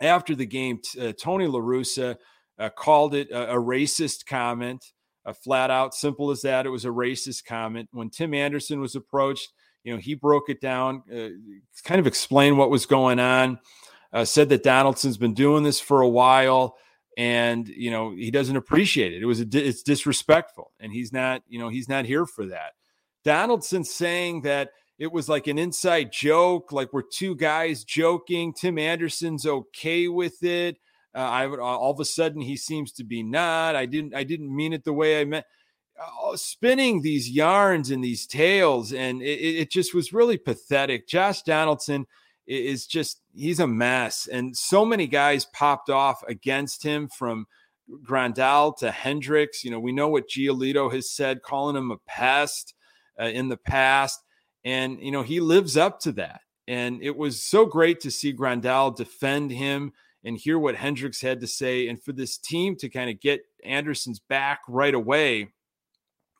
After 0.00 0.34
the 0.34 0.46
game, 0.46 0.80
uh, 1.00 1.12
Tony 1.12 1.46
La 1.46 1.60
Russa 1.60 2.16
uh, 2.58 2.70
called 2.70 3.14
it 3.14 3.30
a, 3.30 3.54
a 3.54 3.56
racist 3.56 4.26
comment, 4.26 4.84
a 5.24 5.34
flat 5.34 5.70
out, 5.70 5.94
simple 5.94 6.30
as 6.30 6.42
that. 6.42 6.66
It 6.66 6.70
was 6.70 6.84
a 6.84 6.88
racist 6.88 7.44
comment. 7.44 7.88
When 7.92 8.10
Tim 8.10 8.34
Anderson 8.34 8.80
was 8.80 8.94
approached, 8.94 9.52
you 9.84 9.92
know, 9.92 9.98
he 9.98 10.14
broke 10.14 10.48
it 10.48 10.60
down, 10.60 11.02
uh, 11.12 11.28
kind 11.84 12.00
of 12.00 12.06
explained 12.06 12.58
what 12.58 12.70
was 12.70 12.86
going 12.86 13.18
on, 13.18 13.58
uh, 14.12 14.24
said 14.24 14.48
that 14.50 14.62
Donaldson's 14.62 15.16
been 15.16 15.34
doing 15.34 15.64
this 15.64 15.80
for 15.80 16.00
a 16.00 16.08
while 16.08 16.76
and 17.16 17.68
you 17.68 17.90
know 17.90 18.12
he 18.12 18.30
doesn't 18.30 18.56
appreciate 18.56 19.12
it. 19.12 19.22
It 19.22 19.26
was 19.26 19.40
a, 19.40 19.46
it's 19.52 19.82
disrespectful, 19.82 20.72
and 20.80 20.92
he's 20.92 21.12
not 21.12 21.42
you 21.48 21.58
know 21.58 21.68
he's 21.68 21.88
not 21.88 22.04
here 22.04 22.26
for 22.26 22.46
that. 22.46 22.72
Donaldson 23.24 23.84
saying 23.84 24.42
that 24.42 24.70
it 24.98 25.12
was 25.12 25.28
like 25.28 25.46
an 25.46 25.58
inside 25.58 26.10
joke, 26.12 26.72
like 26.72 26.92
we're 26.92 27.02
two 27.02 27.34
guys 27.36 27.84
joking. 27.84 28.52
Tim 28.52 28.78
Anderson's 28.78 29.46
okay 29.46 30.08
with 30.08 30.42
it. 30.42 30.76
Uh, 31.14 31.18
I 31.18 31.46
would 31.46 31.60
all 31.60 31.90
of 31.90 32.00
a 32.00 32.04
sudden 32.04 32.40
he 32.40 32.56
seems 32.56 32.92
to 32.92 33.04
be 33.04 33.22
not. 33.22 33.76
I 33.76 33.86
didn't. 33.86 34.14
I 34.14 34.24
didn't 34.24 34.54
mean 34.54 34.72
it 34.72 34.84
the 34.84 34.92
way 34.92 35.20
I 35.20 35.24
meant. 35.24 35.44
Uh, 36.02 36.36
spinning 36.36 37.02
these 37.02 37.30
yarns 37.30 37.90
and 37.90 38.02
these 38.02 38.26
tales, 38.26 38.92
and 38.92 39.22
it, 39.22 39.40
it 39.40 39.70
just 39.70 39.94
was 39.94 40.12
really 40.12 40.38
pathetic. 40.38 41.06
Josh 41.06 41.42
Donaldson 41.42 42.06
is 42.46 42.86
just 42.86 43.20
he's 43.34 43.60
a 43.60 43.66
mess, 43.66 44.26
and 44.26 44.56
so 44.56 44.84
many 44.84 45.06
guys 45.06 45.44
popped 45.46 45.90
off 45.90 46.22
against 46.26 46.82
him 46.82 47.08
from 47.08 47.46
Grandal 48.04 48.76
to 48.78 48.90
Hendriks. 48.90 49.62
You 49.62 49.70
know, 49.70 49.80
we 49.80 49.92
know 49.92 50.08
what 50.08 50.28
Giolito 50.28 50.92
has 50.92 51.10
said, 51.10 51.42
calling 51.42 51.76
him 51.76 51.90
a 51.90 51.98
pest 52.06 52.74
uh, 53.20 53.26
in 53.26 53.48
the 53.48 53.56
past, 53.56 54.22
and 54.64 55.00
you 55.00 55.12
know 55.12 55.22
he 55.22 55.40
lives 55.40 55.76
up 55.76 56.00
to 56.00 56.12
that. 56.12 56.40
And 56.68 57.02
it 57.02 57.16
was 57.16 57.42
so 57.42 57.66
great 57.66 58.00
to 58.00 58.10
see 58.10 58.32
Grandal 58.32 58.96
defend 58.96 59.50
him 59.50 59.92
and 60.24 60.38
hear 60.38 60.58
what 60.58 60.76
Hendriks 60.76 61.20
had 61.20 61.40
to 61.40 61.46
say. 61.46 61.88
And 61.88 62.02
for 62.02 62.12
this 62.12 62.38
team 62.38 62.76
to 62.76 62.88
kind 62.88 63.10
of 63.10 63.20
get 63.20 63.42
Anderson's 63.64 64.20
back 64.20 64.60
right 64.68 64.94
away, 64.94 65.48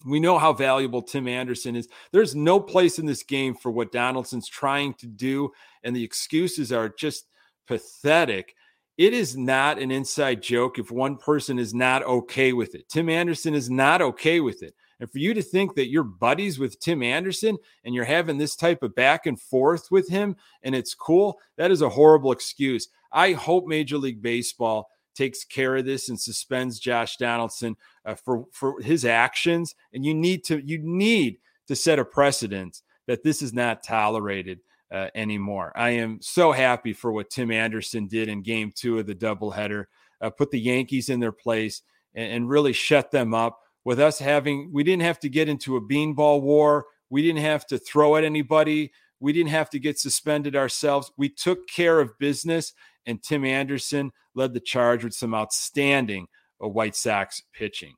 we 0.06 0.20
know 0.20 0.38
how 0.38 0.52
valuable 0.52 1.02
Tim 1.02 1.28
Anderson 1.28 1.76
is. 1.76 1.88
There's 2.12 2.34
no 2.34 2.60
place 2.60 2.98
in 2.98 3.06
this 3.06 3.22
game 3.22 3.54
for 3.54 3.70
what 3.70 3.92
Donaldson's 3.92 4.48
trying 4.48 4.94
to 4.94 5.06
do, 5.06 5.52
and 5.82 5.94
the 5.94 6.04
excuses 6.04 6.72
are 6.72 6.88
just 6.88 7.26
pathetic. 7.66 8.54
It 8.98 9.12
is 9.12 9.36
not 9.36 9.78
an 9.78 9.90
inside 9.90 10.42
joke 10.42 10.78
if 10.78 10.90
one 10.90 11.16
person 11.16 11.58
is 11.58 11.72
not 11.72 12.02
okay 12.04 12.52
with 12.52 12.74
it. 12.74 12.88
Tim 12.88 13.08
Anderson 13.08 13.54
is 13.54 13.70
not 13.70 14.02
okay 14.02 14.40
with 14.40 14.62
it. 14.62 14.74
And 15.00 15.10
for 15.10 15.18
you 15.18 15.34
to 15.34 15.42
think 15.42 15.74
that 15.74 15.88
you're 15.88 16.04
buddies 16.04 16.60
with 16.60 16.78
Tim 16.78 17.02
Anderson 17.02 17.58
and 17.84 17.92
you're 17.94 18.04
having 18.04 18.38
this 18.38 18.54
type 18.54 18.84
of 18.84 18.94
back 18.94 19.26
and 19.26 19.40
forth 19.40 19.90
with 19.90 20.08
him 20.08 20.36
and 20.62 20.76
it's 20.76 20.94
cool, 20.94 21.40
that 21.56 21.72
is 21.72 21.82
a 21.82 21.88
horrible 21.88 22.30
excuse. 22.30 22.88
I 23.10 23.32
hope 23.32 23.66
Major 23.66 23.98
League 23.98 24.22
Baseball 24.22 24.88
takes 25.14 25.44
care 25.44 25.76
of 25.76 25.84
this 25.84 26.08
and 26.08 26.20
suspends 26.20 26.78
Josh 26.78 27.16
Donaldson 27.16 27.76
uh, 28.04 28.14
for 28.14 28.46
for 28.52 28.80
his 28.80 29.04
actions. 29.04 29.74
And 29.92 30.04
you 30.04 30.14
need 30.14 30.44
to 30.44 30.60
you 30.64 30.78
need 30.78 31.38
to 31.68 31.76
set 31.76 31.98
a 31.98 32.04
precedent 32.04 32.82
that 33.06 33.22
this 33.22 33.42
is 33.42 33.52
not 33.52 33.82
tolerated 33.82 34.60
uh, 34.92 35.08
anymore. 35.14 35.72
I 35.74 35.90
am 35.90 36.18
so 36.20 36.52
happy 36.52 36.92
for 36.92 37.12
what 37.12 37.30
Tim 37.30 37.50
Anderson 37.50 38.06
did 38.06 38.28
in 38.28 38.42
Game 38.42 38.72
Two 38.74 38.98
of 38.98 39.06
the 39.06 39.14
doubleheader, 39.14 39.86
uh, 40.20 40.30
put 40.30 40.50
the 40.50 40.60
Yankees 40.60 41.08
in 41.08 41.20
their 41.20 41.32
place 41.32 41.82
and, 42.14 42.32
and 42.32 42.48
really 42.48 42.72
shut 42.72 43.10
them 43.10 43.34
up. 43.34 43.60
With 43.84 43.98
us 43.98 44.20
having, 44.20 44.70
we 44.72 44.84
didn't 44.84 45.02
have 45.02 45.18
to 45.20 45.28
get 45.28 45.48
into 45.48 45.76
a 45.76 45.80
beanball 45.80 46.40
war. 46.40 46.86
We 47.10 47.20
didn't 47.20 47.42
have 47.42 47.66
to 47.66 47.78
throw 47.78 48.14
at 48.16 48.22
anybody. 48.22 48.92
We 49.18 49.32
didn't 49.32 49.50
have 49.50 49.70
to 49.70 49.78
get 49.78 49.98
suspended 49.98 50.54
ourselves. 50.54 51.10
We 51.16 51.28
took 51.28 51.68
care 51.68 52.00
of 52.00 52.18
business 52.18 52.74
and 53.06 53.22
Tim 53.22 53.44
Anderson 53.44 54.12
led 54.34 54.54
the 54.54 54.60
charge 54.60 55.04
with 55.04 55.14
some 55.14 55.34
outstanding 55.34 56.26
uh, 56.62 56.68
White 56.68 56.96
Sox 56.96 57.42
pitching. 57.52 57.94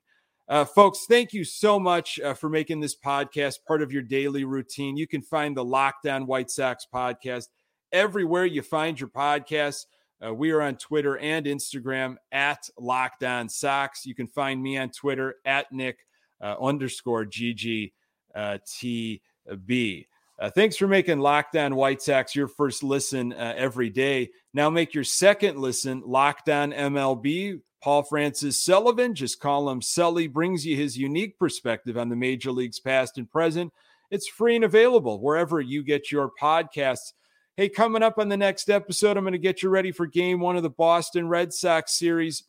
Uh, 0.47 0.63
folks, 0.63 1.05
thank 1.09 1.33
you 1.33 1.43
so 1.43 1.79
much 1.79 2.19
uh, 2.19 2.35
for 2.35 2.49
making 2.49 2.79
this 2.79 2.95
podcast 2.95 3.55
part 3.67 3.81
of 3.81 3.91
your 3.91 4.03
daily 4.03 4.43
routine. 4.43 4.95
You 4.95 5.07
can 5.07 5.23
find 5.23 5.57
the 5.57 5.65
Locked 5.65 6.05
On 6.05 6.27
White 6.27 6.51
Sox 6.51 6.85
podcast 6.93 7.47
everywhere 7.91 8.45
you 8.45 8.61
find 8.61 8.99
your 8.99 9.09
podcasts. 9.09 9.85
Uh, 10.25 10.33
we 10.33 10.51
are 10.51 10.61
on 10.61 10.75
Twitter 10.75 11.17
and 11.17 11.45
Instagram 11.47 12.15
at 12.31 12.69
Locked 12.77 13.23
On 13.23 13.49
Sox. 13.49 14.05
You 14.05 14.13
can 14.13 14.27
find 14.27 14.61
me 14.61 14.77
on 14.77 14.91
Twitter 14.91 15.35
at 15.45 15.71
Nick 15.71 15.97
uh, 16.41 16.55
underscore 16.61 17.25
GGTB. 17.25 17.91
Uh, 20.37 20.49
thanks 20.49 20.75
for 20.75 20.87
making 20.87 21.19
Locked 21.19 21.55
On 21.55 21.75
White 21.75 22.01
Sox 22.01 22.35
your 22.35 22.47
first 22.47 22.83
listen 22.83 23.31
uh, 23.31 23.53
every 23.55 23.89
day. 23.89 24.31
Now 24.53 24.69
make 24.69 24.93
your 24.93 25.05
second 25.05 25.57
listen 25.57 26.03
Locked 26.05 26.49
On 26.49 26.71
MLB. 26.71 27.61
Paul 27.81 28.03
Francis 28.03 28.59
Sullivan, 28.61 29.13
just 29.13 29.39
call 29.39 29.69
him 29.69 29.81
Sully, 29.81 30.27
brings 30.27 30.65
you 30.65 30.75
his 30.75 30.97
unique 30.97 31.37
perspective 31.37 31.97
on 31.97 32.09
the 32.09 32.15
major 32.15 32.51
leagues 32.51 32.79
past 32.79 33.19
and 33.19 33.29
present. 33.29 33.71
It's 34.09 34.27
free 34.27 34.55
and 34.55 34.65
available 34.65 35.21
wherever 35.21 35.61
you 35.61 35.83
get 35.83 36.11
your 36.11 36.31
podcasts. 36.41 37.13
Hey, 37.57 37.69
coming 37.69 38.03
up 38.03 38.17
on 38.17 38.27
the 38.27 38.37
next 38.37 38.69
episode, 38.69 39.17
I'm 39.17 39.23
going 39.23 39.33
to 39.33 39.37
get 39.37 39.61
you 39.61 39.69
ready 39.69 39.91
for 39.91 40.07
game 40.07 40.39
one 40.39 40.57
of 40.57 40.63
the 40.63 40.69
Boston 40.69 41.29
Red 41.29 41.53
Sox 41.53 41.97
series. 41.97 42.43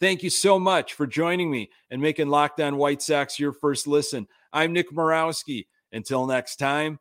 Thank 0.00 0.22
you 0.22 0.30
so 0.30 0.58
much 0.58 0.94
for 0.94 1.06
joining 1.06 1.50
me 1.50 1.70
and 1.90 2.02
making 2.02 2.28
Locked 2.28 2.60
On 2.60 2.76
White 2.76 3.00
Sox 3.00 3.38
your 3.38 3.52
first 3.52 3.86
listen. 3.86 4.26
I'm 4.52 4.72
Nick 4.72 4.90
Morawski. 4.90 5.66
Until 5.92 6.26
next 6.26 6.56
time, 6.56 6.98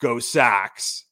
go 0.00 0.18
Sox. 0.18 1.04